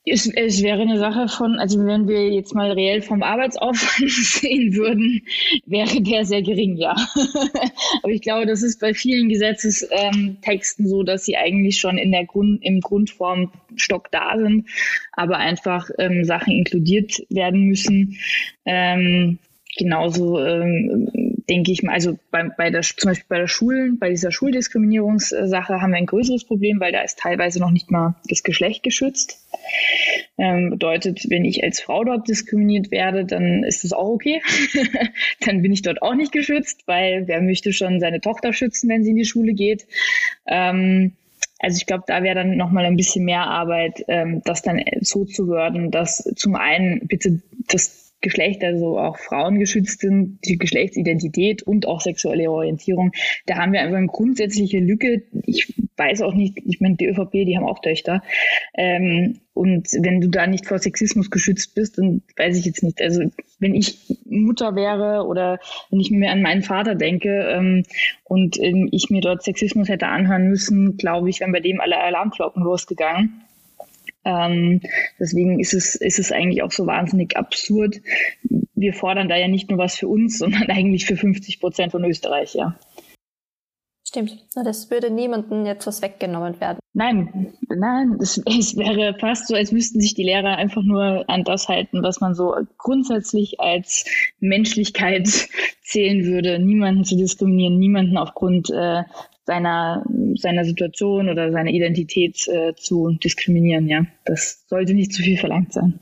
Es, 0.07 0.27
es, 0.27 0.63
wäre 0.63 0.83
eine 0.83 0.99
Sache 0.99 1.29
von, 1.29 1.59
also 1.59 1.85
wenn 1.85 2.09
wir 2.09 2.31
jetzt 2.31 2.55
mal 2.55 2.71
reell 2.73 3.03
vom 3.03 3.23
Arbeitsaufwand 3.23 4.11
sehen 4.11 4.75
würden, 4.75 5.23
wäre 5.67 6.01
der 6.01 6.25
sehr 6.25 6.43
gering, 6.43 6.77
ja. 6.77 6.95
Aber 8.03 8.13
ich 8.13 8.21
glaube, 8.21 8.47
das 8.47 8.63
ist 8.63 8.81
bei 8.81 8.93
vielen 8.93 9.29
Gesetzestexten 9.29 10.89
so, 10.89 11.03
dass 11.03 11.25
sie 11.25 11.37
eigentlich 11.37 11.79
schon 11.79 11.99
in 11.99 12.13
der 12.13 12.27
Grund, 12.27 12.63
im 12.63 12.81
Grundformstock 12.81 14.11
da 14.11 14.37
sind, 14.39 14.69
aber 15.13 15.39
einfach 15.39 15.89
ähm, 15.99 16.25
Sachen 16.25 16.53
inkludiert 16.53 17.23
werden 17.31 17.63
müssen. 17.63 18.19
Ähm, 18.67 19.39
genauso 19.77 20.39
ähm, 20.45 21.11
denke 21.49 21.73
ich 21.73 21.83
mal, 21.83 21.93
also 21.93 22.19
bei, 22.31 22.45
bei 22.57 22.71
der, 22.71 22.83
zum 22.83 23.11
Beispiel 23.11 23.27
bei 23.29 23.39
der 23.39 23.49
Schulen, 23.49 23.99
bei 23.99 24.11
dieser 24.11 24.31
Schuldiskriminierungssache 24.31 25.81
haben 25.81 25.91
wir 25.93 25.99
ein 25.99 26.07
größeres 26.07 26.45
Problem, 26.45 26.81
weil 26.81 26.93
da 26.93 27.03
ist 27.03 27.19
teilweise 27.19 27.61
noch 27.61 27.71
nicht 27.71 27.91
mal 27.91 28.15
das 28.29 28.43
Geschlecht 28.43 28.83
geschützt. 28.83 29.45
Ähm, 30.39 30.71
bedeutet, 30.71 31.29
wenn 31.31 31.45
ich 31.45 31.63
als 31.63 31.81
Frau 31.81 32.05
dort 32.05 32.29
diskriminiert 32.29 32.91
werde, 32.91 33.25
dann 33.25 33.63
ist 33.65 33.85
das 33.85 33.93
auch 33.93 34.09
okay. 34.09 34.43
dann 35.41 35.63
bin 35.63 35.73
ich 35.73 35.83
dort 35.83 36.03
auch 36.03 36.15
nicht 36.15 36.33
geschützt, 36.33 36.83
weil 36.87 37.27
wer 37.27 37.41
möchte 37.41 37.73
schon 37.73 38.01
seine 38.01 38.21
Tochter 38.21 38.53
schützen, 38.53 38.89
wenn 38.89 39.05
sie 39.05 39.11
in 39.11 39.17
die 39.17 39.25
Schule 39.25 39.53
geht. 39.55 39.87
Ähm, 40.47 41.13
Also 41.59 41.77
ich 41.79 41.87
glaube, 41.87 42.05
da 42.07 42.23
wäre 42.23 42.35
dann 42.35 42.57
nochmal 42.57 42.85
ein 42.85 42.97
bisschen 42.97 43.25
mehr 43.25 43.47
Arbeit, 43.47 44.05
ähm, 44.09 44.43
das 44.45 44.63
dann 44.63 44.83
so 45.01 45.25
zu 45.25 45.49
werden, 45.49 45.91
dass 45.91 46.19
zum 46.37 46.57
einen 46.57 47.07
bitte 47.07 47.41
das 47.69 48.04
Geschlecht, 48.25 48.65
also 48.65 48.99
auch 48.99 49.19
Frauen 49.19 49.61
geschützt 49.61 50.01
sind, 50.01 50.41
die 50.45 50.59
Geschlechtsidentität 50.59 51.63
und 51.63 51.87
auch 51.87 52.01
sexuelle 52.01 52.51
Orientierung. 52.51 53.13
Da 53.47 53.57
haben 53.57 53.73
wir 53.73 53.81
einfach 53.81 53.99
eine 53.99 54.09
grundsätzliche 54.09 54.81
Lücke. 54.81 55.23
Ich 55.47 55.73
weiß 55.97 56.23
auch 56.23 56.35
nicht, 56.35 56.59
ich 56.65 56.81
meine, 56.81 56.97
die 56.97 57.07
ÖVP, 57.07 57.33
die 57.33 57.57
haben 57.57 57.67
auch 57.67 57.81
Töchter. 57.81 58.23
Ähm, 58.77 59.39
und 59.53 59.93
wenn 59.93 60.21
du 60.21 60.29
da 60.29 60.49
nicht 60.49 60.67
vor 60.67 60.79
Sexismus 60.79 61.31
geschützt 61.31 61.77
bist, 61.77 61.99
dann 61.99 62.23
weiß 62.37 62.59
ich 62.59 62.65
jetzt 62.65 62.83
nicht. 62.83 63.01
Also 63.01 63.23
wenn 63.61 63.75
ich 63.75 63.99
Mutter 64.25 64.75
wäre 64.75 65.27
oder 65.27 65.61
wenn 65.91 66.01
ich 66.01 66.11
mir 66.11 66.33
an 66.33 66.43
meinen 66.43 66.63
Vater 66.63 66.97
denke 66.97 67.49
ähm, 67.51 67.85
und 68.25 68.59
ähm, 68.61 68.89
ich 68.91 69.11
mir 69.11 69.21
dort 69.21 69.45
Sexismus 69.45 69.89
hätte 69.89 70.09
anhören 70.09 70.49
müssen, 70.49 70.97
glaube 70.97 71.31
ich, 71.31 71.41
wären 71.41 71.53
bei 71.53 71.61
dem 71.61 71.81
alle 71.81 71.99
Alarmglocken 71.99 72.65
losgegangen. 72.65 73.44
Ähm, 74.25 74.81
deswegen 75.19 75.61
ist 75.61 75.75
es, 75.75 75.95
ist 75.95 76.19
es 76.19 76.33
eigentlich 76.33 76.63
auch 76.63 76.73
so 76.73 76.87
wahnsinnig 76.87 77.37
absurd. 77.37 78.01
Wir 78.75 78.95
fordern 78.95 79.29
da 79.29 79.37
ja 79.37 79.49
nicht 79.49 79.71
nur 79.71 79.79
was 79.79 79.97
für 79.97 80.09
uns, 80.09 80.39
sondern 80.39 80.71
eigentlich 80.71 81.07
für 81.07 81.17
50 81.17 81.61
Prozent 81.61 81.93
von 81.93 82.05
Österreich, 82.05 82.55
ja. 82.55 82.77
Stimmt. 84.15 84.47
Das 84.55 84.93
würde 84.93 85.11
niemandem 85.11 85.67
jetzt 85.67 85.89
was 85.89 86.01
weggenommen 86.01 86.61
werden. 86.61 86.79
Nein, 86.93 87.53
nein, 87.69 88.17
es, 88.21 88.39
es 88.47 88.77
wäre 88.77 89.17
fast 89.19 89.49
so, 89.49 89.57
als 89.57 89.73
müssten 89.73 90.01
sich 90.01 90.15
die 90.15 90.23
Lehrer 90.23 90.57
einfach 90.57 90.85
nur 90.85 91.29
an 91.29 91.43
das 91.43 91.67
halten, 91.67 92.05
was 92.05 92.21
man 92.21 92.37
so 92.37 92.55
grundsätzlich 92.79 93.59
als 93.59 94.05
Menschlichkeit 94.39 95.27
zählen 95.83 96.27
würde, 96.27 96.61
niemanden 96.61 97.03
zu 97.03 97.17
diskriminieren, 97.17 97.81
niemanden 97.81 98.17
aufgrund 98.17 98.71
äh, 98.71 99.03
seiner, 99.47 100.05
seiner 100.37 100.65
Situation 100.65 101.29
oder 101.29 101.51
seiner 101.51 101.71
Identität 101.71 102.47
äh, 102.47 102.73
zu 102.77 103.11
diskriminieren. 103.15 103.89
Ja, 103.89 104.07
das 104.25 104.65
sollte 104.69 104.95
nicht 104.95 105.13
zu 105.13 105.23
viel 105.23 105.39
verlangt 105.39 105.73
sein. 105.73 105.99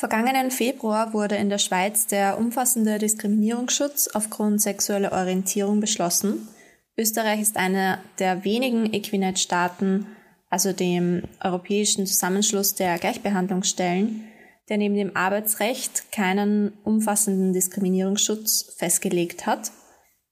Vergangenen 0.00 0.50
Februar 0.50 1.12
wurde 1.12 1.36
in 1.36 1.50
der 1.50 1.58
Schweiz 1.58 2.06
der 2.06 2.38
umfassende 2.38 2.96
Diskriminierungsschutz 2.96 4.08
aufgrund 4.08 4.62
sexueller 4.62 5.12
Orientierung 5.12 5.78
beschlossen. 5.78 6.48
Österreich 6.96 7.42
ist 7.42 7.58
einer 7.58 7.98
der 8.18 8.42
wenigen 8.42 8.94
Equinet-Staaten, 8.94 10.06
also 10.48 10.72
dem 10.72 11.24
Europäischen 11.44 12.06
Zusammenschluss 12.06 12.74
der 12.74 12.98
Gleichbehandlungsstellen, 12.98 14.24
der 14.70 14.78
neben 14.78 14.94
dem 14.94 15.18
Arbeitsrecht 15.18 16.10
keinen 16.10 16.72
umfassenden 16.82 17.52
Diskriminierungsschutz 17.52 18.76
festgelegt 18.78 19.44
hat. 19.44 19.70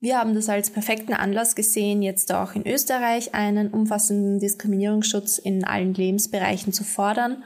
Wir 0.01 0.17
haben 0.17 0.35
das 0.35 0.49
als 0.49 0.71
perfekten 0.71 1.13
Anlass 1.13 1.55
gesehen, 1.55 2.01
jetzt 2.01 2.33
auch 2.33 2.55
in 2.55 2.67
Österreich 2.67 3.35
einen 3.35 3.69
umfassenden 3.69 4.39
Diskriminierungsschutz 4.39 5.37
in 5.37 5.63
allen 5.65 5.93
Lebensbereichen 5.93 6.73
zu 6.73 6.85
fordern 6.85 7.43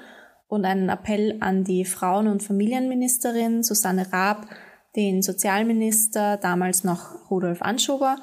und 0.52 0.66
einen 0.66 0.90
Appell 0.90 1.38
an 1.40 1.64
die 1.64 1.86
Frauen- 1.86 2.28
und 2.28 2.42
Familienministerin 2.42 3.62
Susanne 3.62 4.12
Raab, 4.12 4.46
den 4.94 5.22
Sozialminister, 5.22 6.36
damals 6.36 6.84
noch 6.84 7.30
Rudolf 7.30 7.62
Anschober, 7.62 8.18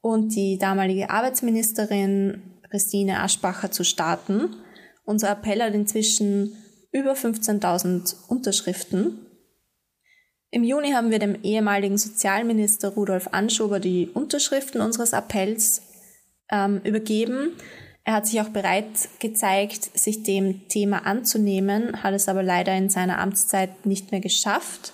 und 0.00 0.34
die 0.34 0.58
damalige 0.58 1.10
Arbeitsministerin 1.10 2.42
Christine 2.68 3.20
Aschbacher 3.20 3.70
zu 3.70 3.84
starten. 3.84 4.56
Unser 5.04 5.30
Appell 5.30 5.62
hat 5.62 5.74
inzwischen 5.74 6.56
über 6.90 7.12
15.000 7.12 8.16
Unterschriften 8.28 9.26
im 10.52 10.64
Juni 10.64 10.90
haben 10.90 11.12
wir 11.12 11.20
dem 11.20 11.36
ehemaligen 11.44 11.96
Sozialminister 11.96 12.88
Rudolf 12.88 13.28
Anschober 13.30 13.78
die 13.78 14.08
Unterschriften 14.12 14.80
unseres 14.80 15.14
Appells 15.14 15.82
ähm, 16.50 16.80
übergeben. 16.82 17.52
Er 18.04 18.14
hat 18.14 18.26
sich 18.26 18.40
auch 18.40 18.48
bereit 18.48 19.08
gezeigt, 19.18 19.98
sich 19.98 20.22
dem 20.22 20.68
Thema 20.68 21.06
anzunehmen, 21.06 22.02
hat 22.02 22.14
es 22.14 22.28
aber 22.28 22.42
leider 22.42 22.74
in 22.76 22.88
seiner 22.88 23.18
Amtszeit 23.18 23.86
nicht 23.86 24.10
mehr 24.10 24.20
geschafft. 24.20 24.92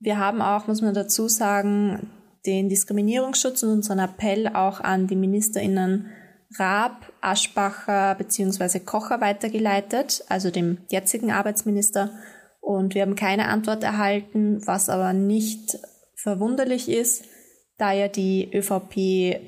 Wir 0.00 0.18
haben 0.18 0.40
auch, 0.40 0.68
muss 0.68 0.80
man 0.80 0.94
dazu 0.94 1.28
sagen, 1.28 2.10
den 2.46 2.68
Diskriminierungsschutz 2.68 3.62
und 3.64 3.70
unseren 3.70 3.98
Appell 3.98 4.48
auch 4.48 4.80
an 4.80 5.06
die 5.06 5.16
Ministerinnen 5.16 6.06
Raab, 6.56 7.12
Aschbacher 7.20 8.14
bzw. 8.14 8.80
Kocher 8.80 9.20
weitergeleitet, 9.20 10.24
also 10.28 10.50
dem 10.50 10.78
jetzigen 10.88 11.30
Arbeitsminister 11.30 12.10
und 12.60 12.94
wir 12.94 13.02
haben 13.02 13.16
keine 13.16 13.48
Antwort 13.48 13.82
erhalten, 13.82 14.66
was 14.66 14.88
aber 14.88 15.12
nicht 15.12 15.78
verwunderlich 16.16 16.88
ist, 16.88 17.24
da 17.76 17.92
ja 17.92 18.08
die 18.08 18.50
ÖVP 18.52 19.40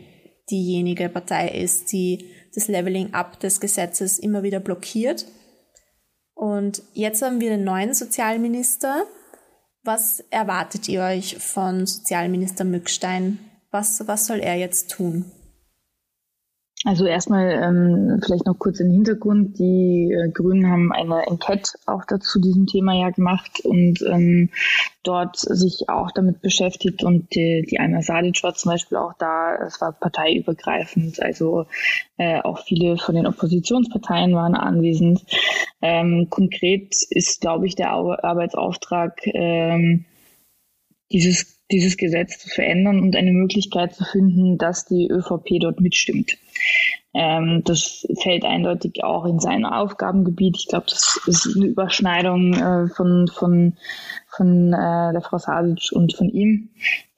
diejenige 0.50 1.08
Partei 1.08 1.48
ist, 1.48 1.92
die 1.92 2.30
das 2.54 2.68
Leveling 2.68 3.14
Up 3.14 3.40
des 3.40 3.60
Gesetzes 3.60 4.18
immer 4.18 4.42
wieder 4.42 4.60
blockiert. 4.60 5.26
Und 6.34 6.82
jetzt 6.94 7.22
haben 7.22 7.40
wir 7.40 7.50
den 7.50 7.64
neuen 7.64 7.94
Sozialminister. 7.94 9.04
Was 9.82 10.20
erwartet 10.30 10.88
ihr 10.88 11.02
euch 11.02 11.38
von 11.38 11.86
Sozialminister 11.86 12.64
Mückstein? 12.64 13.38
Was, 13.70 14.06
was 14.06 14.26
soll 14.26 14.40
er 14.40 14.56
jetzt 14.56 14.90
tun? 14.90 15.30
Also 16.86 17.04
erstmal 17.04 17.50
ähm, 17.50 18.22
vielleicht 18.24 18.46
noch 18.46 18.58
kurz 18.58 18.80
im 18.80 18.90
Hintergrund. 18.90 19.58
Die 19.58 20.10
äh, 20.12 20.30
Grünen 20.30 20.70
haben 20.70 20.92
eine 20.92 21.26
Enquete 21.26 21.72
auch 21.84 22.06
dazu 22.06 22.40
diesem 22.40 22.66
Thema 22.66 22.94
ja 22.94 23.10
gemacht 23.10 23.60
und 23.64 24.00
ähm, 24.08 24.48
dort 25.02 25.36
sich 25.36 25.90
auch 25.90 26.10
damit 26.10 26.40
beschäftigt 26.40 27.02
und 27.02 27.34
die, 27.34 27.66
die 27.68 27.78
Alma 27.78 28.00
Sadic 28.00 28.42
war 28.42 28.54
zum 28.54 28.72
Beispiel 28.72 28.96
auch 28.96 29.12
da. 29.18 29.56
Es 29.56 29.78
war 29.82 29.92
parteiübergreifend, 29.92 31.20
also 31.20 31.66
äh, 32.16 32.40
auch 32.40 32.60
viele 32.64 32.96
von 32.96 33.14
den 33.14 33.26
Oppositionsparteien 33.26 34.34
waren 34.34 34.54
anwesend. 34.54 35.22
Ähm, 35.82 36.28
konkret 36.30 36.94
ist, 37.10 37.42
glaube 37.42 37.66
ich, 37.66 37.74
der 37.74 37.90
Arbeitsauftrag 37.90 39.20
ähm, 39.26 40.06
dieses 41.12 41.60
dieses 41.70 41.96
Gesetz 41.96 42.38
zu 42.38 42.48
verändern 42.48 43.00
und 43.00 43.16
eine 43.16 43.32
Möglichkeit 43.32 43.94
zu 43.94 44.04
finden, 44.04 44.58
dass 44.58 44.84
die 44.86 45.08
ÖVP 45.08 45.60
dort 45.60 45.80
mitstimmt. 45.80 46.36
Ähm, 47.14 47.62
das 47.64 48.06
fällt 48.22 48.44
eindeutig 48.44 49.02
auch 49.02 49.24
in 49.24 49.40
sein 49.40 49.64
Aufgabengebiet. 49.64 50.56
Ich 50.58 50.68
glaube, 50.68 50.86
das 50.88 51.20
ist 51.26 51.56
eine 51.56 51.66
Überschneidung 51.66 52.54
äh, 52.54 52.88
von, 52.88 53.28
von, 53.28 53.74
von 54.28 54.72
äh, 54.72 55.12
der 55.12 55.22
Frau 55.22 55.38
Sadic 55.38 55.90
und 55.92 56.14
von 56.14 56.28
ihm, 56.28 56.70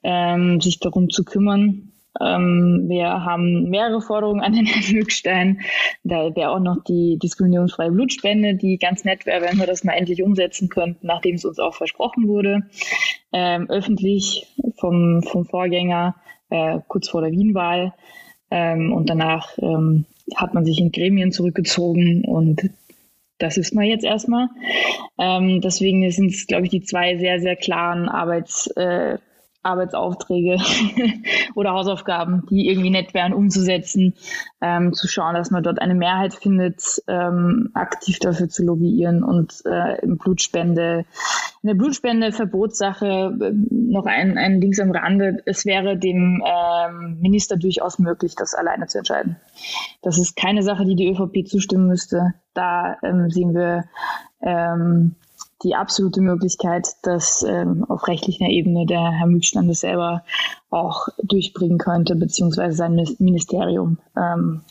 ähm, 0.03 0.61
sich 0.61 0.79
darum 0.79 1.09
zu 1.09 1.23
kümmern. 1.23 1.92
Ähm, 2.21 2.85
wir 2.87 3.07
haben 3.07 3.69
mehrere 3.69 4.01
Forderungen 4.01 4.41
an 4.41 4.53
den 4.53 4.65
Herrn 4.67 4.95
Mückstein. 4.95 5.61
Da 6.03 6.35
wäre 6.35 6.51
auch 6.51 6.59
noch 6.59 6.83
die 6.83 7.17
diskriminierungsfreie 7.21 7.91
Blutspende, 7.91 8.55
die 8.55 8.77
ganz 8.77 9.03
nett 9.03 9.25
wäre, 9.25 9.41
wenn 9.41 9.59
wir 9.59 9.67
das 9.67 9.83
mal 9.83 9.93
endlich 9.93 10.23
umsetzen 10.23 10.69
könnten, 10.69 11.07
nachdem 11.07 11.35
es 11.35 11.45
uns 11.45 11.59
auch 11.59 11.73
versprochen 11.73 12.27
wurde. 12.27 12.61
Ähm, 13.31 13.69
öffentlich 13.69 14.47
vom, 14.77 15.23
vom 15.23 15.45
Vorgänger 15.45 16.15
äh, 16.49 16.79
kurz 16.87 17.09
vor 17.09 17.21
der 17.21 17.31
Wienwahl. 17.31 17.93
Ähm, 18.51 18.93
und 18.93 19.09
danach 19.09 19.57
ähm, 19.57 20.05
hat 20.35 20.53
man 20.53 20.65
sich 20.65 20.79
in 20.79 20.91
Gremien 20.91 21.31
zurückgezogen 21.31 22.23
und 22.25 22.69
das 23.39 23.57
ist 23.57 23.73
man 23.73 23.85
jetzt 23.85 24.05
erstmal. 24.05 24.47
Ähm, 25.17 25.59
deswegen 25.59 26.09
sind 26.11 26.31
es, 26.31 26.47
glaube 26.47 26.65
ich, 26.65 26.69
die 26.69 26.83
zwei 26.83 27.17
sehr, 27.17 27.39
sehr 27.39 27.55
klaren 27.55 28.07
Arbeits, 28.07 28.67
äh, 28.77 29.17
Arbeitsaufträge 29.63 30.57
oder 31.55 31.71
Hausaufgaben, 31.71 32.45
die 32.49 32.67
irgendwie 32.69 32.89
nett 32.89 33.13
wären 33.13 33.33
umzusetzen, 33.33 34.13
ähm, 34.61 34.93
zu 34.93 35.07
schauen, 35.07 35.35
dass 35.35 35.51
man 35.51 35.63
dort 35.63 35.81
eine 35.81 35.95
Mehrheit 35.95 36.33
findet, 36.33 37.01
ähm, 37.07 37.71
aktiv 37.73 38.19
dafür 38.19 38.49
zu 38.49 38.63
lobbyieren 38.63 39.23
und 39.23 39.63
äh, 39.65 40.01
im 40.01 40.17
Blutspende, 40.17 41.05
in 41.61 41.67
der 41.67 41.75
Blutspende-Verbotssache 41.75 43.37
äh, 43.41 43.53
noch 43.71 44.05
ein, 44.05 44.37
ein 44.37 44.59
Dings 44.59 44.79
am 44.79 44.91
Rande. 44.91 45.41
Es 45.45 45.65
wäre 45.65 45.97
dem 45.97 46.43
ähm, 46.45 47.17
Minister 47.21 47.55
durchaus 47.55 47.99
möglich, 47.99 48.35
das 48.35 48.53
alleine 48.53 48.87
zu 48.87 48.99
entscheiden. 48.99 49.37
Das 50.01 50.17
ist 50.17 50.35
keine 50.35 50.63
Sache, 50.63 50.85
die 50.85 50.95
die 50.95 51.09
ÖVP 51.09 51.47
zustimmen 51.47 51.87
müsste. 51.87 52.33
Da 52.53 52.97
ähm, 53.01 53.29
sehen 53.29 53.55
wir 53.55 53.85
ähm, 54.41 55.15
die 55.63 55.75
absolute 55.75 56.21
Möglichkeit, 56.21 56.87
dass 57.03 57.43
ähm, 57.43 57.85
auf 57.87 58.07
rechtlicher 58.07 58.47
Ebene 58.47 58.85
der 58.85 59.11
Herr 59.11 59.27
das 59.27 59.79
selber 59.79 60.23
auch 60.69 61.07
durchbringen 61.23 61.77
könnte, 61.77 62.15
beziehungsweise 62.15 62.75
sein 62.75 62.95
Ministerium 63.19 63.97
ähm, 64.17 64.61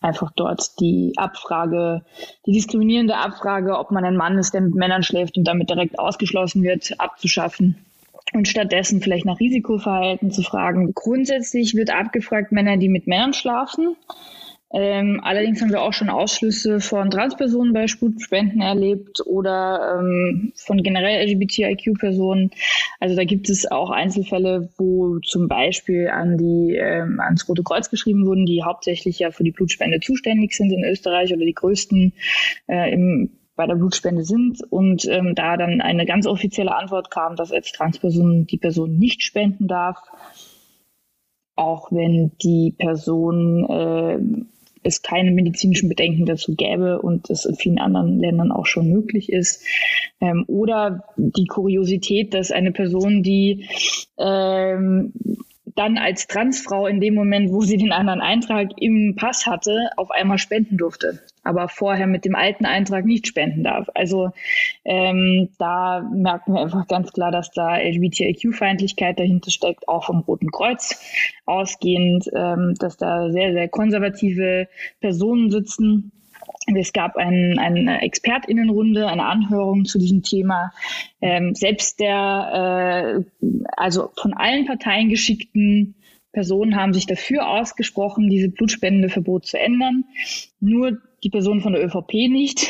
einfach 0.00 0.32
dort 0.34 0.80
die 0.80 1.12
Abfrage, 1.16 2.02
die 2.46 2.52
diskriminierende 2.52 3.16
Abfrage, 3.16 3.78
ob 3.78 3.90
man 3.90 4.04
ein 4.04 4.16
Mann 4.16 4.38
ist, 4.38 4.54
der 4.54 4.60
mit 4.60 4.74
Männern 4.74 5.02
schläft 5.02 5.38
und 5.38 5.44
damit 5.44 5.70
direkt 5.70 5.98
ausgeschlossen 5.98 6.62
wird, 6.62 6.98
abzuschaffen 6.98 7.76
und 8.32 8.48
stattdessen 8.48 9.00
vielleicht 9.00 9.26
nach 9.26 9.40
Risikoverhalten 9.40 10.30
zu 10.30 10.42
fragen. 10.42 10.92
Grundsätzlich 10.94 11.74
wird 11.74 11.90
abgefragt 11.90 12.52
Männer, 12.52 12.76
die 12.76 12.88
mit 12.88 13.06
Männern 13.06 13.32
schlafen. 13.32 13.96
Ähm, 14.74 15.20
allerdings 15.22 15.60
haben 15.60 15.70
wir 15.70 15.82
auch 15.82 15.92
schon 15.92 16.08
Ausschlüsse 16.08 16.80
von 16.80 17.10
Transpersonen 17.10 17.74
bei 17.74 17.86
Blutspenden 17.86 18.62
erlebt 18.62 19.20
oder 19.26 19.98
ähm, 19.98 20.52
von 20.56 20.82
generell 20.82 21.28
LGBTIQ-Personen. 21.28 22.50
Also 22.98 23.14
da 23.14 23.24
gibt 23.24 23.50
es 23.50 23.70
auch 23.70 23.90
Einzelfälle, 23.90 24.70
wo 24.78 25.18
zum 25.18 25.48
Beispiel 25.48 26.08
an 26.08 26.38
die 26.38 26.76
ähm, 26.76 27.20
ans 27.20 27.46
Rote 27.48 27.62
Kreuz 27.62 27.90
geschrieben 27.90 28.26
wurden, 28.26 28.46
die 28.46 28.62
hauptsächlich 28.62 29.18
ja 29.18 29.30
für 29.30 29.44
die 29.44 29.52
Blutspende 29.52 30.00
zuständig 30.00 30.54
sind 30.54 30.72
in 30.72 30.84
Österreich 30.84 31.32
oder 31.34 31.44
die 31.44 31.54
größten 31.54 32.14
äh, 32.68 32.92
im 32.92 33.30
bei 33.54 33.66
der 33.66 33.74
Blutspende 33.74 34.24
sind 34.24 34.62
und 34.70 35.04
ähm, 35.04 35.34
da 35.34 35.58
dann 35.58 35.82
eine 35.82 36.06
ganz 36.06 36.26
offizielle 36.26 36.74
Antwort 36.74 37.10
kam, 37.10 37.36
dass 37.36 37.52
als 37.52 37.70
Transperson 37.72 38.46
die 38.46 38.56
Person 38.56 38.98
nicht 38.98 39.22
spenden 39.22 39.68
darf, 39.68 39.98
auch 41.54 41.92
wenn 41.92 42.32
die 42.42 42.74
Person 42.78 43.68
äh, 43.68 44.18
es 44.82 45.02
keine 45.02 45.30
medizinischen 45.30 45.88
Bedenken 45.88 46.26
dazu 46.26 46.54
gäbe 46.54 47.00
und 47.00 47.30
es 47.30 47.44
in 47.44 47.56
vielen 47.56 47.78
anderen 47.78 48.18
Ländern 48.18 48.52
auch 48.52 48.66
schon 48.66 48.90
möglich 48.90 49.30
ist. 49.30 49.64
Ähm, 50.20 50.44
oder 50.46 51.04
die 51.16 51.46
Kuriosität, 51.46 52.34
dass 52.34 52.50
eine 52.50 52.72
Person, 52.72 53.22
die 53.22 53.68
ähm, 54.18 55.12
dann 55.74 55.98
als 55.98 56.26
Transfrau 56.26 56.86
in 56.86 57.00
dem 57.00 57.14
Moment, 57.14 57.50
wo 57.50 57.62
sie 57.62 57.76
den 57.76 57.92
anderen 57.92 58.20
Eintrag 58.20 58.70
im 58.76 59.14
Pass 59.16 59.46
hatte, 59.46 59.90
auf 59.96 60.10
einmal 60.10 60.38
spenden 60.38 60.76
durfte, 60.76 61.20
aber 61.42 61.68
vorher 61.68 62.06
mit 62.06 62.24
dem 62.24 62.34
alten 62.34 62.66
Eintrag 62.66 63.04
nicht 63.04 63.26
spenden 63.26 63.64
darf. 63.64 63.88
Also 63.94 64.30
ähm, 64.84 65.48
da 65.58 66.08
merken 66.12 66.54
wir 66.54 66.62
einfach 66.62 66.86
ganz 66.88 67.12
klar, 67.12 67.30
dass 67.30 67.50
da 67.50 67.76
LGBTIQ-Feindlichkeit 67.76 69.18
dahinter 69.18 69.50
steckt, 69.50 69.88
auch 69.88 70.04
vom 70.04 70.20
Roten 70.20 70.50
Kreuz 70.50 71.00
ausgehend, 71.46 72.28
ähm, 72.34 72.74
dass 72.78 72.96
da 72.96 73.30
sehr, 73.30 73.52
sehr 73.52 73.68
konservative 73.68 74.68
Personen 75.00 75.50
sitzen 75.50 76.12
es 76.66 76.92
gab 76.92 77.16
ein, 77.16 77.58
eine 77.58 78.02
Expertinnenrunde, 78.02 79.06
eine 79.08 79.24
Anhörung 79.24 79.84
zu 79.84 79.98
diesem 79.98 80.22
Thema. 80.22 80.72
Ähm, 81.20 81.54
selbst 81.54 82.00
der, 82.00 83.24
äh, 83.40 83.46
also 83.76 84.10
von 84.20 84.34
allen 84.34 84.66
Parteien 84.66 85.08
geschickten 85.08 85.94
Personen 86.32 86.76
haben 86.76 86.94
sich 86.94 87.06
dafür 87.06 87.48
ausgesprochen, 87.48 88.30
diese 88.30 88.48
Blutspendeverbot 88.48 89.46
zu 89.46 89.58
ändern. 89.58 90.04
Nur 90.60 90.98
die 91.22 91.30
Person 91.30 91.60
von 91.60 91.74
der 91.74 91.84
ÖVP 91.84 92.28
nicht, 92.28 92.66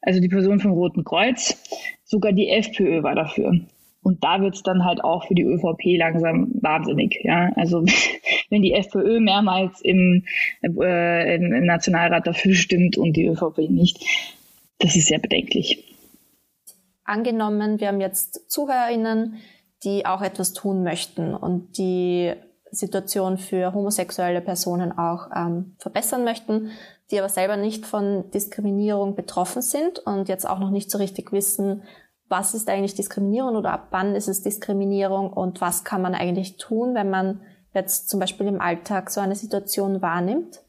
also 0.00 0.20
die 0.20 0.28
Person 0.28 0.60
vom 0.60 0.72
Roten 0.72 1.04
Kreuz. 1.04 1.60
Sogar 2.04 2.32
die 2.32 2.48
FPÖ 2.48 3.02
war 3.02 3.14
dafür. 3.14 3.60
Und 4.06 4.22
da 4.22 4.40
wird 4.40 4.54
es 4.54 4.62
dann 4.62 4.84
halt 4.84 5.02
auch 5.02 5.26
für 5.26 5.34
die 5.34 5.42
ÖVP 5.42 5.98
langsam 5.98 6.52
wahnsinnig. 6.62 7.18
Ja? 7.24 7.50
Also 7.56 7.84
wenn 8.50 8.62
die 8.62 8.72
FPÖ 8.72 9.18
mehrmals 9.18 9.80
im, 9.80 10.24
äh, 10.62 11.34
im 11.34 11.66
Nationalrat 11.66 12.24
dafür 12.24 12.54
stimmt 12.54 12.96
und 12.96 13.16
die 13.16 13.26
ÖVP 13.26 13.68
nicht, 13.68 13.98
das 14.78 14.94
ist 14.94 15.08
sehr 15.08 15.18
bedenklich. 15.18 15.92
Angenommen, 17.02 17.80
wir 17.80 17.88
haben 17.88 18.00
jetzt 18.00 18.48
ZuhörerInnen, 18.48 19.38
die 19.82 20.06
auch 20.06 20.22
etwas 20.22 20.52
tun 20.52 20.84
möchten 20.84 21.34
und 21.34 21.76
die 21.76 22.32
Situation 22.70 23.38
für 23.38 23.74
homosexuelle 23.74 24.40
Personen 24.40 24.96
auch 24.96 25.30
ähm, 25.34 25.74
verbessern 25.80 26.22
möchten, 26.22 26.70
die 27.10 27.18
aber 27.18 27.28
selber 27.28 27.56
nicht 27.56 27.86
von 27.86 28.30
Diskriminierung 28.30 29.16
betroffen 29.16 29.62
sind 29.62 29.98
und 29.98 30.28
jetzt 30.28 30.48
auch 30.48 30.60
noch 30.60 30.70
nicht 30.70 30.92
so 30.92 30.98
richtig 30.98 31.32
wissen, 31.32 31.82
was 32.28 32.54
ist 32.54 32.68
eigentlich 32.68 32.94
Diskriminierung 32.94 33.56
oder 33.56 33.72
ab 33.72 33.88
wann 33.90 34.14
ist 34.14 34.28
es 34.28 34.42
Diskriminierung 34.42 35.32
und 35.32 35.60
was 35.60 35.84
kann 35.84 36.02
man 36.02 36.14
eigentlich 36.14 36.56
tun, 36.56 36.94
wenn 36.94 37.10
man 37.10 37.42
jetzt 37.72 38.08
zum 38.08 38.20
Beispiel 38.20 38.46
im 38.46 38.60
Alltag 38.60 39.10
so 39.10 39.20
eine 39.20 39.36
Situation 39.36 40.02
wahrnimmt. 40.02 40.60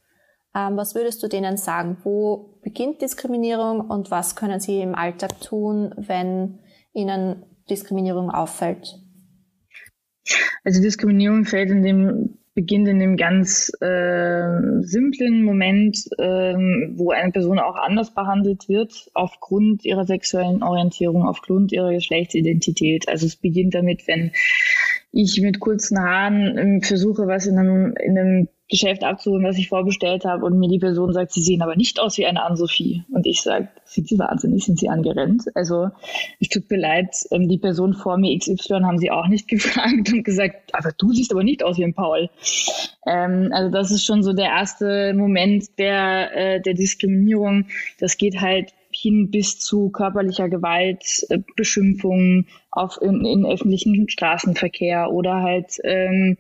Ähm, 0.56 0.78
was 0.78 0.94
würdest 0.94 1.24
du 1.24 1.28
denen 1.28 1.58
sagen? 1.58 1.98
Wo 2.04 2.60
beginnt 2.62 3.02
Diskriminierung 3.02 3.82
und 3.82 4.12
was 4.12 4.36
können 4.36 4.60
sie 4.60 4.82
im 4.82 4.94
Alltag 4.94 5.40
tun, 5.42 5.94
wenn 5.98 6.60
ihnen 6.94 7.46
Diskriminierung 7.70 8.30
auffällt? 8.30 9.00
Also 10.64 10.82
Diskriminierung 10.82 11.46
fällt 11.46 11.72
in 11.72 11.84
dem 11.84 12.38
beginnt 12.58 12.88
in 12.88 12.98
dem 12.98 13.18
ganz 13.18 13.72
äh, 13.82 14.82
simplen 14.82 15.44
Moment, 15.44 16.10
ähm, 16.18 16.96
wo 16.96 17.12
eine 17.12 17.32
Person 17.32 17.60
auch 17.60 17.76
anders 17.76 18.16
behandelt 18.16 18.68
wird, 18.68 19.12
aufgrund 19.14 19.86
ihrer 19.86 20.06
sexuellen 20.06 20.64
Orientierung, 20.64 21.22
aufgrund 21.22 21.72
ihrer 21.72 21.92
Geschlechtsidentität. 21.92 23.10
Also 23.10 23.28
es 23.28 23.36
beginnt 23.36 23.76
damit, 23.76 24.08
wenn 24.08 24.32
ich 25.12 25.40
mit 25.40 25.60
kurzen 25.60 26.00
Haaren 26.00 26.58
ähm, 26.58 26.82
versuche, 26.82 27.28
was 27.28 27.46
in 27.46 27.60
einem, 27.60 27.94
in 28.04 28.18
einem 28.18 28.48
Geschäft 28.70 29.04
abzuholen, 29.04 29.46
was 29.46 29.58
ich 29.58 29.70
vorbestellt 29.70 30.26
habe 30.26 30.46
und 30.46 30.60
mir 30.60 30.68
die 30.68 30.80
Person 30.80 31.14
sagt, 31.14 31.32
sie 31.32 31.42
sehen 31.42 31.62
aber 31.62 31.78
nicht 31.78 32.00
aus 32.02 32.18
wie 32.18 32.26
eine 32.26 32.44
Ann-Sophie. 32.44 33.04
Und 33.10 33.26
ich 33.26 33.42
sage, 33.42 33.70
sind 33.86 34.10
sie 34.10 34.20
wahnsinnig, 34.20 34.66
sind 34.66 34.78
sie 34.78 34.90
angerennt? 34.90 35.44
Also 35.56 35.90
es 36.42 36.50
tut 36.50 36.70
mir 36.70 36.78
leid, 36.78 37.16
ähm, 37.32 37.48
die 37.48 37.58
Person 37.58 37.94
vor 37.94 38.18
mir 38.18 38.38
XY 38.38 38.82
haben 38.84 38.98
sie 38.98 39.10
auch 39.10 39.28
nicht 39.28 39.48
gefragt 39.48 40.12
und 40.12 40.24
gesagt, 40.24 40.76
aber 40.76 40.92
du 40.98 41.14
siehst 41.14 41.32
aber 41.32 41.44
nicht 41.44 41.64
aus 41.64 41.78
wie 41.78 41.86
ein 41.86 41.94
Paul. 41.94 42.30
Ähm, 43.06 43.52
also 43.54 43.72
das 43.72 43.92
ist 43.92 44.06
schon 44.06 44.22
so 44.22 44.34
der 44.34 44.48
erste 44.48 45.14
Moment 45.14 45.80
der, 45.80 46.36
äh, 46.36 46.62
der 46.62 46.74
Diskriminierung. 46.74 47.68
Das 48.00 48.18
geht 48.18 48.42
halt 48.42 48.74
hin 49.02 49.30
bis 49.30 49.60
zu 49.60 49.90
körperlicher 49.90 50.50
Gewalt, 50.50 51.26
äh, 51.30 51.40
Beschimpfungen 51.56 52.48
auf 52.72 53.00
in, 53.02 53.26
in 53.26 53.46
öffentlichen 53.46 54.08
Straßenverkehr 54.10 55.12
oder 55.12 55.42
halt 55.42 55.78
ähm, 55.84 56.38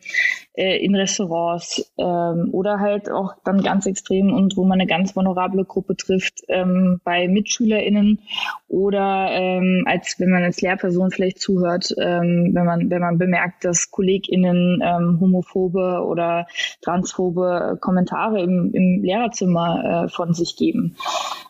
äh, 0.53 0.77
in 0.77 0.95
Restaurants 0.95 1.91
ähm, 1.97 2.49
oder 2.51 2.79
halt 2.79 3.09
auch 3.09 3.33
dann 3.43 3.63
ganz 3.63 3.85
extrem 3.85 4.33
und 4.33 4.55
wo 4.55 4.63
man 4.63 4.79
eine 4.79 4.87
ganz 4.87 5.15
vulnerable 5.15 5.65
Gruppe 5.65 5.95
trifft 5.95 6.41
ähm, 6.47 7.01
bei 7.03 7.27
MitschülerInnen 7.27 8.19
oder 8.67 9.29
ähm, 9.31 9.83
als 9.87 10.19
wenn 10.19 10.29
man 10.29 10.43
als 10.43 10.61
Lehrperson 10.61 11.11
vielleicht 11.11 11.39
zuhört, 11.39 11.93
ähm, 11.97 12.51
wenn 12.53 12.65
man 12.65 12.89
wenn 12.89 13.01
man 13.01 13.17
bemerkt, 13.17 13.65
dass 13.65 13.91
KollegInnen 13.91 14.81
ähm, 14.83 15.19
homophobe 15.19 16.03
oder 16.05 16.47
transphobe 16.81 17.77
Kommentare 17.81 18.41
im, 18.41 18.71
im 18.73 19.03
Lehrerzimmer 19.03 20.05
äh, 20.05 20.09
von 20.09 20.33
sich 20.33 20.55
geben. 20.55 20.95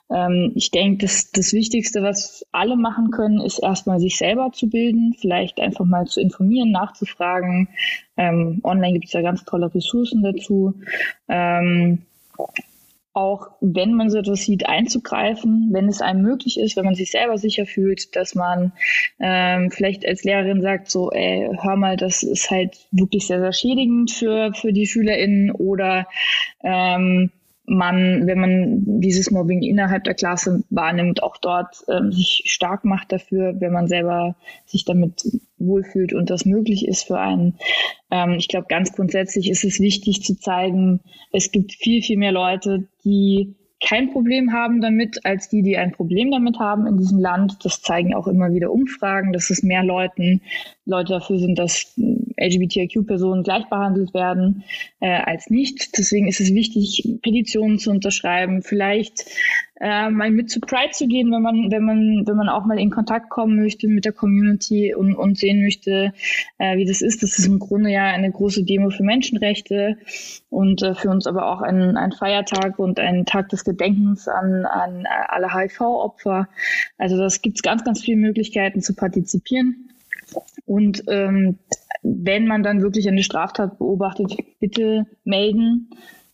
Ähm, 0.10 0.52
ich 0.56 0.72
denke, 0.72 1.06
das, 1.06 1.32
das 1.32 1.54
Wichtigste, 1.54 2.02
was 2.04 2.46
alle 2.52 2.76
machen 2.76 3.12
können, 3.12 3.42
ist 3.42 3.60
erstmal 3.60 4.00
sich 4.00 4.18
selber 4.18 4.52
zu 4.54 4.70
bilden, 4.70 5.16
vielleicht 5.20 5.60
einfach 5.60 5.86
mal 5.86 6.06
zu 6.06 6.22
informieren, 6.22 6.72
nachzufragen. 6.72 7.70
Ähm, 8.16 8.62
online 8.64 8.94
gibt 8.94 9.06
es 9.06 9.14
ja 9.14 9.22
ganz 9.22 9.44
tolle 9.44 9.74
Ressourcen 9.74 10.24
dazu. 10.24 10.76
Ähm, 11.28 12.00
auch 13.18 13.48
wenn 13.62 13.96
man 13.96 14.12
so 14.12 14.20
etwas 14.20 14.42
sieht, 14.42 14.70
einzugreifen, 14.70 15.70
wenn 15.72 15.88
es 15.88 16.02
einem 16.02 16.22
möglich 16.22 16.60
ist, 16.60 16.78
wenn 16.78 16.86
man 16.86 16.94
sich 16.94 17.10
selber 17.10 17.40
sicher 17.40 17.66
fühlt, 17.66 18.16
dass 18.16 18.36
man 18.36 18.74
ähm, 19.20 19.72
vielleicht 19.72 20.06
als 20.06 20.24
Lehrerin 20.24 20.62
sagt, 20.62 20.92
so, 20.92 21.10
ey, 21.10 21.50
hör 21.60 21.78
mal, 21.78 21.98
das 21.98 22.22
ist 22.22 22.52
halt 22.52 22.78
wirklich 22.92 23.26
sehr, 23.26 23.40
sehr 23.40 23.54
schädigend 23.54 24.12
für, 24.12 24.54
für 24.54 24.72
die 24.72 24.86
SchülerInnen 24.86 25.50
oder 25.50 26.06
ähm, 26.64 27.32
man, 27.68 28.26
wenn 28.26 28.40
man 28.40 29.02
dieses 29.02 29.30
Mobbing 29.30 29.62
innerhalb 29.62 30.06
der 30.06 30.14
Klasse 30.14 30.64
wahrnimmt, 30.70 31.22
auch 31.22 31.36
dort 31.38 31.84
ähm, 31.90 32.14
sich 32.14 32.44
stark 32.46 32.86
macht 32.86 33.12
dafür, 33.12 33.60
wenn 33.60 33.74
man 33.74 33.90
selber 33.90 34.36
sich 34.66 34.86
damit 34.86 35.26
wohlfühlt 35.58 36.14
und 36.14 36.30
das 36.30 36.46
möglich 36.46 36.88
ist 36.88 37.04
für 37.04 37.20
einen. 37.20 37.56
Ähm, 38.10 38.36
ich 38.40 38.48
glaube, 38.48 38.68
ganz 38.70 38.94
grundsätzlich 38.94 39.50
ist 39.50 39.66
es 39.66 39.82
wichtig 39.82 40.24
zu 40.24 40.40
zeigen, 40.40 41.02
es 41.34 41.52
gibt 41.52 41.74
viel, 41.74 42.02
viel 42.02 42.18
mehr 42.18 42.32
Leute, 42.32 42.88
die 43.04 43.54
kein 43.86 44.12
Problem 44.12 44.54
haben 44.54 44.82
damit, 44.82 45.26
als 45.26 45.50
die, 45.50 45.62
die 45.62 45.78
ein 45.78 45.92
Problem 45.92 46.32
damit 46.32 46.60
haben 46.60 46.88
in 46.88 46.98
diesem 46.98 47.20
Land. 47.20 47.64
Das 47.64 47.82
zeigen 47.82 48.16
auch 48.16 48.28
immer 48.28 48.52
wieder 48.54 48.72
Umfragen, 48.72 49.34
dass 49.34 49.50
es 49.50 49.62
mehr 49.62 49.84
Leuten, 49.84 50.42
Leute 50.88 51.14
dafür 51.14 51.38
sind, 51.38 51.60
dass 51.60 51.94
LGBTIQ-Personen 52.40 53.44
gleich 53.44 53.68
behandelt 53.70 54.14
werden 54.14 54.64
äh, 55.00 55.10
als 55.10 55.50
nicht. 55.50 55.98
Deswegen 55.98 56.28
ist 56.28 56.40
es 56.40 56.54
wichtig, 56.54 57.20
Petitionen 57.22 57.80
zu 57.80 57.92
unterschreiben, 57.92 58.62
vielleicht 58.62 59.26
äh, 59.80 60.10
mal 60.10 60.32
mit 60.32 60.50
zu 60.50 60.60
Pride 60.60 60.92
zu 60.92 61.08
gehen, 61.08 61.32
wenn 61.32 61.42
man, 61.42 61.72
wenn 61.72 61.84
man, 61.84 62.24
wenn 62.26 62.38
man 62.38 62.50
auch 62.50 62.66
mal 62.66 62.80
in 62.80 62.90
Kontakt 62.90 63.30
kommen 63.30 63.58
möchte 63.58 63.88
mit 63.88 64.06
der 64.06 64.12
Community 64.12 64.96
und, 64.96 65.16
und 65.16 65.38
sehen 65.38 65.62
möchte, 65.62 66.14
äh, 66.58 66.78
wie 66.78 66.86
das 66.86 67.02
ist. 67.02 67.22
Das 67.22 67.38
ist 67.38 67.46
im 67.46 67.60
Grunde 67.60 67.92
ja 67.92 68.06
eine 68.06 68.32
große 68.32 68.64
Demo 68.64 68.90
für 68.90 69.04
Menschenrechte 69.04 69.98
und 70.50 70.82
äh, 70.82 70.96
für 70.96 71.10
uns 71.10 71.28
aber 71.28 71.52
auch 71.52 71.62
ein, 71.62 71.98
ein 71.98 72.12
Feiertag 72.12 72.80
und 72.80 73.00
ein 73.00 73.26
Tag 73.26 73.50
des 73.50 73.64
Gedenkens 73.64 74.28
an, 74.28 74.66
an 74.66 75.06
alle 75.28 75.54
HIV-Opfer. 75.54 76.48
Also 76.98 77.18
das 77.18 77.42
gibt 77.42 77.58
es 77.58 77.62
ganz, 77.62 77.84
ganz 77.84 78.02
viele 78.02 78.18
Möglichkeiten 78.18 78.82
zu 78.82 78.96
partizipieren. 78.96 79.90
Und 80.68 81.04
ähm, 81.08 81.58
wenn 82.04 82.46
man 82.46 82.62
dann 82.62 82.82
wirklich 82.82 83.08
eine 83.08 83.24
Straftat 83.24 83.80
beobachtet, 83.80 84.38
bitte 84.60 85.06
melden 85.24 85.90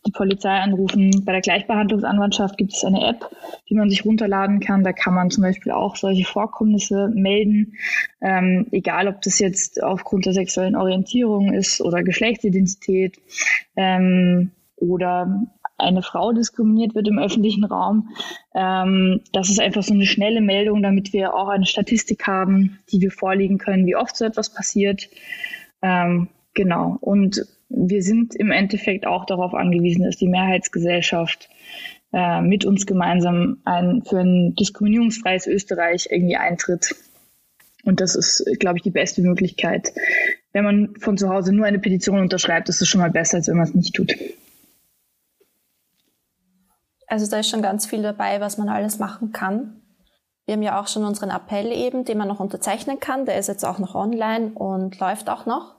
die 0.06 0.10
Polizei 0.10 0.50
anrufen. 0.50 1.22
Bei 1.24 1.32
der 1.32 1.40
Gleichbehandlungsanwaltschaft 1.40 2.58
gibt 2.58 2.74
es 2.74 2.84
eine 2.84 3.06
App, 3.06 3.30
die 3.70 3.74
man 3.74 3.88
sich 3.88 4.04
runterladen 4.04 4.60
kann. 4.60 4.84
Da 4.84 4.92
kann 4.92 5.14
man 5.14 5.30
zum 5.30 5.42
Beispiel 5.42 5.72
auch 5.72 5.96
solche 5.96 6.24
Vorkommnisse 6.24 7.10
melden, 7.14 7.74
ähm, 8.20 8.66
egal 8.70 9.08
ob 9.08 9.22
das 9.22 9.38
jetzt 9.38 9.82
aufgrund 9.82 10.26
der 10.26 10.34
sexuellen 10.34 10.76
Orientierung 10.76 11.54
ist 11.54 11.80
oder 11.80 12.02
Geschlechtsidentität 12.02 13.18
ähm, 13.76 14.50
oder 14.76 15.46
eine 15.76 16.02
Frau 16.02 16.32
diskriminiert 16.32 16.94
wird 16.94 17.08
im 17.08 17.18
öffentlichen 17.18 17.64
Raum. 17.64 18.10
Ähm, 18.54 19.20
das 19.32 19.50
ist 19.50 19.60
einfach 19.60 19.82
so 19.82 19.94
eine 19.94 20.06
schnelle 20.06 20.40
Meldung, 20.40 20.82
damit 20.82 21.12
wir 21.12 21.34
auch 21.34 21.48
eine 21.48 21.66
Statistik 21.66 22.26
haben, 22.26 22.78
die 22.90 23.00
wir 23.00 23.10
vorlegen 23.10 23.58
können, 23.58 23.86
wie 23.86 23.96
oft 23.96 24.16
so 24.16 24.24
etwas 24.24 24.54
passiert. 24.54 25.08
Ähm, 25.82 26.28
genau. 26.54 26.96
Und 27.00 27.44
wir 27.68 28.02
sind 28.02 28.34
im 28.36 28.50
Endeffekt 28.50 29.06
auch 29.06 29.24
darauf 29.24 29.54
angewiesen, 29.54 30.04
dass 30.04 30.16
die 30.16 30.28
Mehrheitsgesellschaft 30.28 31.48
äh, 32.12 32.40
mit 32.40 32.64
uns 32.64 32.86
gemeinsam 32.86 33.58
ein, 33.64 34.02
für 34.02 34.20
ein 34.20 34.54
diskriminierungsfreies 34.54 35.46
Österreich 35.46 36.08
irgendwie 36.10 36.36
eintritt. 36.36 36.94
Und 37.84 38.00
das 38.00 38.14
ist, 38.14 38.44
glaube 38.60 38.78
ich, 38.78 38.82
die 38.82 38.90
beste 38.90 39.20
Möglichkeit. 39.22 39.92
Wenn 40.52 40.64
man 40.64 40.94
von 40.98 41.18
zu 41.18 41.28
Hause 41.28 41.52
nur 41.52 41.66
eine 41.66 41.80
Petition 41.80 42.20
unterschreibt, 42.20 42.68
ist 42.68 42.80
es 42.80 42.88
schon 42.88 43.00
mal 43.00 43.10
besser, 43.10 43.38
als 43.38 43.48
wenn 43.48 43.56
man 43.56 43.66
es 43.66 43.74
nicht 43.74 43.94
tut. 43.94 44.14
Also 47.06 47.30
da 47.30 47.38
ist 47.38 47.48
schon 47.48 47.62
ganz 47.62 47.86
viel 47.86 48.02
dabei, 48.02 48.40
was 48.40 48.58
man 48.58 48.68
alles 48.68 48.98
machen 48.98 49.32
kann. 49.32 49.82
Wir 50.46 50.54
haben 50.54 50.62
ja 50.62 50.80
auch 50.80 50.88
schon 50.88 51.04
unseren 51.04 51.30
Appell 51.30 51.72
eben, 51.72 52.04
den 52.04 52.18
man 52.18 52.28
noch 52.28 52.40
unterzeichnen 52.40 53.00
kann. 53.00 53.24
Der 53.24 53.38
ist 53.38 53.48
jetzt 53.48 53.64
auch 53.64 53.78
noch 53.78 53.94
online 53.94 54.52
und 54.54 54.98
läuft 55.00 55.30
auch 55.30 55.46
noch. 55.46 55.76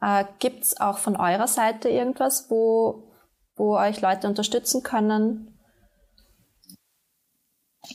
Äh, 0.00 0.24
Gibt 0.38 0.64
es 0.64 0.80
auch 0.80 0.98
von 0.98 1.16
eurer 1.16 1.46
Seite 1.46 1.88
irgendwas, 1.88 2.50
wo, 2.50 3.10
wo 3.56 3.76
euch 3.76 4.00
Leute 4.00 4.28
unterstützen 4.28 4.82
können? 4.82 5.51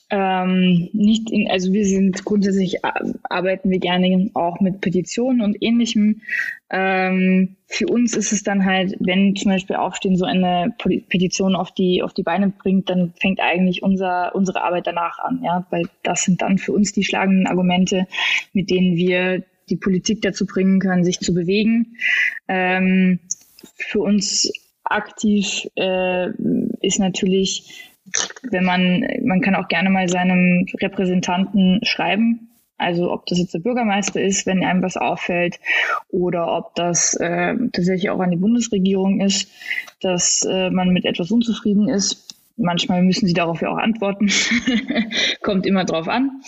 Ähm, 0.10 0.90
nicht 0.92 1.32
in, 1.32 1.50
also 1.50 1.72
wir 1.72 1.86
sind 1.86 2.26
grundsätzlich 2.26 2.84
arbeiten 2.84 3.70
wir 3.70 3.80
gerne 3.80 4.30
auch 4.34 4.60
mit 4.60 4.82
Petitionen 4.82 5.42
und 5.42 5.58
ähnlichem. 5.62 6.22
Ähm, 6.70 7.56
für 7.68 7.88
uns 7.88 8.16
ist 8.16 8.34
es 8.34 8.44
dann 8.44 8.66
halt, 8.66 8.96
wenn 9.00 9.36
zum 9.36 9.52
Beispiel 9.52 9.78
Aufstehen 9.78 10.18
so 10.18 10.26
eine 10.26 10.74
Petition 10.78 11.56
auf 11.56 11.72
die 11.72 12.04
auf 12.04 12.14
die 12.14 12.24
Beine 12.24 12.50
bringt, 12.50 12.90
dann 12.90 13.14
fängt 13.20 13.40
eigentlich 13.40 13.82
unser 13.82 14.36
unsere 14.36 14.62
Arbeit 14.64 14.88
danach 14.88 15.20
an, 15.20 15.42
ja, 15.44 15.66
weil 15.70 15.86
das 16.04 16.24
sind 16.24 16.42
dann 16.42 16.58
für 16.58 16.74
uns 16.74 16.92
die 16.92 17.06
schlagenden 17.06 17.48
Argumente, 17.48 18.08
mit 18.52 18.70
denen 18.70 18.98
wir 18.98 19.44
die 19.70 19.78
Politik 19.78 20.22
dazu 20.22 20.46
bringen 20.46 20.80
können, 20.80 21.06
sich 21.06 21.20
zu 21.20 21.34
bewegen. 21.34 21.98
Ähm, 22.48 23.20
für 23.76 24.00
uns 24.00 24.52
aktiv 24.84 25.68
äh, 25.76 26.30
ist 26.82 27.00
natürlich 27.00 27.87
wenn 28.44 28.64
man, 28.64 29.06
man 29.24 29.42
kann 29.42 29.56
auch 29.56 29.68
gerne 29.68 29.90
mal 29.90 30.08
seinem 30.10 30.66
Repräsentanten 30.82 31.82
schreiben. 31.84 32.50
Also 32.78 33.12
ob 33.12 33.26
das 33.26 33.40
jetzt 33.40 33.54
der 33.54 33.60
Bürgermeister 33.60 34.22
ist, 34.22 34.46
wenn 34.46 34.64
einem 34.64 34.84
was 34.84 34.98
auffällt, 34.98 35.60
oder 36.10 36.56
ob 36.56 36.76
das 36.76 37.16
äh, 37.16 37.56
tatsächlich 37.74 38.10
auch 38.12 38.20
an 38.20 38.32
die 38.32 38.38
Bundesregierung 38.38 39.20
ist, 39.20 39.52
dass 40.02 40.48
äh, 40.50 40.70
man 40.70 40.90
mit 40.90 41.06
etwas 41.06 41.32
unzufrieden 41.32 41.90
ist. 41.90 42.36
Manchmal 42.56 43.04
müssen 43.04 43.28
sie 43.28 43.34
darauf 43.34 43.62
ja 43.62 43.70
auch 43.70 43.78
antworten. 43.78 44.30
Kommt 45.42 45.66
immer 45.66 45.86
drauf 45.86 46.08
an. 46.08 46.42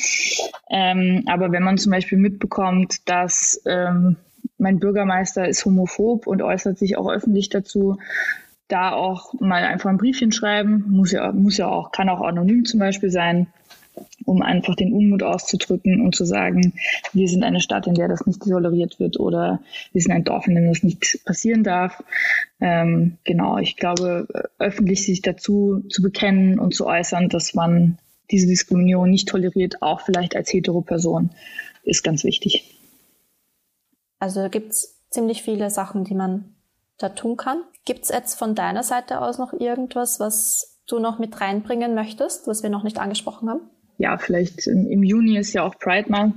Ähm, 0.70 1.24
aber 1.28 1.52
wenn 1.52 1.64
man 1.64 1.78
zum 1.78 1.92
Beispiel 1.92 2.18
mitbekommt, 2.18 3.08
dass 3.10 3.62
ähm, 3.66 4.16
mein 4.60 4.80
Bürgermeister 4.80 5.48
ist 5.48 5.66
homophob 5.66 6.28
und 6.28 6.42
äußert 6.42 6.78
sich 6.78 6.98
auch 6.98 7.10
öffentlich 7.10 7.50
dazu, 7.50 7.98
da 8.70 8.94
auch 8.94 9.34
mal 9.40 9.64
einfach 9.64 9.90
ein 9.90 9.98
Briefchen 9.98 10.32
schreiben, 10.32 10.86
muss 10.88 11.12
ja, 11.12 11.32
muss 11.34 11.58
ja 11.58 11.68
auch, 11.68 11.92
kann 11.92 12.08
auch 12.08 12.22
anonym 12.22 12.66
zum 12.66 12.80
Beispiel 12.80 13.10
sein, 13.10 13.48
um 14.26 14.42
einfach 14.42 14.76
den 14.76 14.94
Unmut 14.94 15.24
auszudrücken 15.24 16.02
und 16.02 16.16
zu 16.16 16.24
sagen, 16.24 16.74
wir 17.12 17.28
sind 17.28 17.44
eine 17.44 17.60
Stadt, 17.60 17.88
in 17.88 17.96
der 17.96 18.08
das 18.08 18.26
nicht 18.26 18.42
toleriert 18.42 19.00
wird 19.00 19.20
oder 19.20 19.60
wir 19.92 20.02
sind 20.02 20.12
ein 20.12 20.24
Dorf, 20.24 20.48
in 20.48 20.56
dem 20.56 20.68
das 20.68 20.84
nicht 20.84 21.26
passieren 21.26 21.64
darf. 21.64 22.02
Ähm, 22.62 23.18
genau, 23.24 23.58
ich 23.58 23.76
glaube, 23.76 24.28
öffentlich 24.60 25.04
sich 25.04 25.22
dazu 25.22 25.84
zu 25.90 26.02
bekennen 26.02 26.60
und 26.60 26.74
zu 26.74 26.86
äußern, 26.86 27.28
dass 27.30 27.54
man 27.54 27.98
diese 28.32 28.48
Diskriminierung 28.48 29.10
nicht 29.10 29.28
toleriert, 29.28 29.82
auch 29.82 30.02
vielleicht 30.02 30.36
als 30.36 30.54
Hetero-Person, 30.54 31.32
ist 31.84 32.04
ganz 32.04 32.24
wichtig. 32.24 32.80
Also 34.20 34.48
gibt 34.50 34.72
es 34.72 35.02
ziemlich 35.10 35.42
viele 35.42 35.70
Sachen, 35.72 36.04
die 36.04 36.14
man 36.14 36.56
da 37.00 37.10
tun 37.10 37.38
kann. 37.38 37.64
Gibt 37.86 38.04
es 38.04 38.10
jetzt 38.10 38.38
von 38.38 38.54
deiner 38.54 38.84
Seite 38.84 39.22
aus 39.22 39.40
noch 39.40 39.54
irgendwas, 39.54 40.20
was 40.20 40.80
du 40.86 41.00
noch 41.00 41.18
mit 41.18 41.42
reinbringen 41.42 41.96
möchtest, 41.96 42.48
was 42.48 42.62
wir 42.62 42.70
noch 42.70 42.84
nicht 42.84 43.00
angesprochen 43.00 43.50
haben? 43.50 43.62
Ja, 43.98 44.18
vielleicht 44.18 44.68
im 44.68 45.04
Juni 45.04 45.38
ist 45.38 45.54
ja 45.54 45.64
auch 45.64 45.78
Pride 45.78 46.12
Month. 46.12 46.36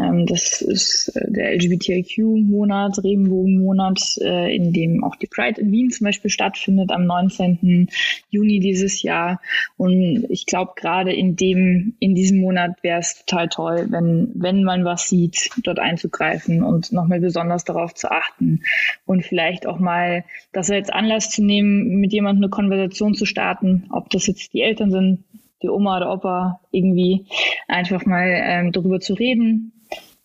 Ähm, 0.00 0.26
das 0.26 0.62
ist 0.62 1.08
äh, 1.16 1.30
der 1.30 1.52
LGBTIQ-Monat, 1.54 3.02
Regenbogen-Monat, 3.02 4.18
äh, 4.20 4.54
in 4.54 4.72
dem 4.72 5.04
auch 5.04 5.16
die 5.16 5.26
Pride 5.26 5.60
in 5.60 5.72
Wien 5.72 5.90
zum 5.90 6.04
Beispiel 6.04 6.30
stattfindet 6.30 6.90
am 6.92 7.06
19. 7.06 7.88
Juni 8.30 8.60
dieses 8.60 9.02
Jahr. 9.02 9.40
Und 9.76 10.26
ich 10.28 10.46
glaube, 10.46 10.72
gerade 10.76 11.12
in 11.12 11.36
dem, 11.36 11.94
in 11.98 12.14
diesem 12.14 12.40
Monat 12.40 12.82
wäre 12.82 13.00
es 13.00 13.24
total 13.24 13.48
toll, 13.48 13.86
wenn, 13.90 14.30
wenn 14.34 14.62
man 14.64 14.84
was 14.84 15.08
sieht, 15.08 15.50
dort 15.64 15.78
einzugreifen 15.78 16.62
und 16.62 16.92
nochmal 16.92 17.20
besonders 17.20 17.64
darauf 17.64 17.94
zu 17.94 18.10
achten 18.10 18.62
und 19.06 19.24
vielleicht 19.24 19.66
auch 19.66 19.78
mal 19.78 20.24
das 20.52 20.70
als 20.70 20.90
Anlass 20.90 21.30
zu 21.30 21.44
nehmen, 21.44 22.00
mit 22.00 22.12
jemandem 22.12 22.44
eine 22.44 22.50
Konversation 22.50 23.14
zu 23.14 23.26
starten, 23.26 23.86
ob 23.90 24.10
das 24.10 24.26
jetzt 24.26 24.52
die 24.52 24.62
Eltern 24.62 24.90
sind, 24.90 25.24
die 25.62 25.68
Oma 25.68 25.98
oder 25.98 26.12
Opa 26.12 26.60
irgendwie 26.70 27.26
einfach 27.68 28.04
mal 28.06 28.28
ähm, 28.28 28.72
darüber 28.72 29.00
zu 29.00 29.14
reden. 29.14 29.72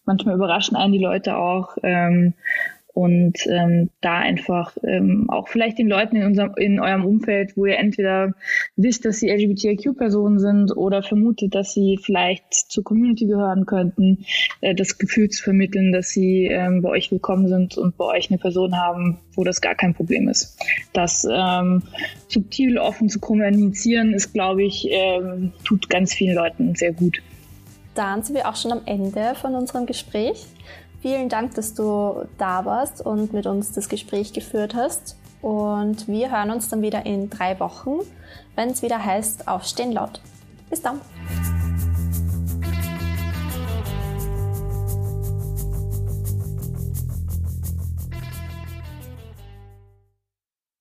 Manchmal 0.05 0.35
überraschen 0.35 0.75
einen 0.75 0.93
die 0.93 0.99
Leute 0.99 1.37
auch. 1.37 1.77
Ähm, 1.83 2.33
und 2.95 3.45
ähm, 3.47 3.89
da 3.99 4.19
einfach 4.19 4.77
ähm, 4.87 5.25
auch 5.29 5.49
vielleicht 5.49 5.79
den 5.79 5.89
Leuten 5.89 6.15
in 6.15 6.23
unserem 6.23 6.53
in 6.55 6.79
eurem 6.79 7.03
Umfeld, 7.03 7.57
wo 7.57 7.65
ihr 7.65 7.77
entweder 7.77 8.33
wisst, 8.77 9.03
dass 9.03 9.19
sie 9.19 9.29
LGBTIQ-Personen 9.29 10.39
sind 10.39 10.71
oder 10.77 11.03
vermutet, 11.03 11.53
dass 11.55 11.73
sie 11.73 11.99
vielleicht 12.01 12.53
zur 12.53 12.85
Community 12.85 13.25
gehören 13.25 13.65
könnten, 13.65 14.25
äh, 14.61 14.73
das 14.73 14.97
Gefühl 14.97 15.27
zu 15.27 15.43
vermitteln, 15.43 15.91
dass 15.91 16.07
sie 16.07 16.45
ähm, 16.45 16.81
bei 16.81 16.89
euch 16.89 17.11
willkommen 17.11 17.49
sind 17.49 17.77
und 17.77 17.97
bei 17.97 18.05
euch 18.05 18.31
eine 18.31 18.37
Person 18.37 18.79
haben, 18.79 19.19
wo 19.33 19.43
das 19.43 19.59
gar 19.59 19.75
kein 19.75 19.93
Problem 19.93 20.29
ist. 20.29 20.57
Das 20.93 21.27
ähm, 21.29 21.83
subtil 22.29 22.77
offen 22.77 23.09
zu 23.09 23.19
kommunizieren, 23.19 24.13
ist, 24.13 24.31
glaube 24.31 24.63
ich, 24.63 24.87
ähm, 24.89 25.51
tut 25.65 25.89
ganz 25.89 26.13
vielen 26.13 26.35
Leuten 26.35 26.75
sehr 26.75 26.93
gut. 26.93 27.21
Dann 27.93 28.23
sind 28.23 28.35
wir 28.35 28.47
auch 28.47 28.55
schon 28.55 28.71
am 28.71 28.81
Ende 28.85 29.35
von 29.35 29.53
unserem 29.53 29.85
Gespräch. 29.85 30.45
Vielen 31.05 31.29
Dank, 31.29 31.53
dass 31.53 31.75
du 31.75 32.25
da 32.39 32.65
warst 32.65 33.05
und 33.05 33.31
mit 33.31 33.45
uns 33.45 33.71
das 33.71 33.89
Gespräch 33.89 34.33
geführt 34.33 34.73
hast. 34.73 35.15
Und 35.39 36.07
wir 36.07 36.31
hören 36.31 36.49
uns 36.49 36.67
dann 36.67 36.81
wieder 36.81 37.05
in 37.05 37.29
drei 37.29 37.59
Wochen, 37.59 37.99
wenn 38.55 38.71
es 38.71 38.81
wieder 38.81 39.05
heißt 39.05 39.47
Aufstehen 39.47 39.91
laut. 39.91 40.19
Bis 40.67 40.81
dann. 40.81 40.99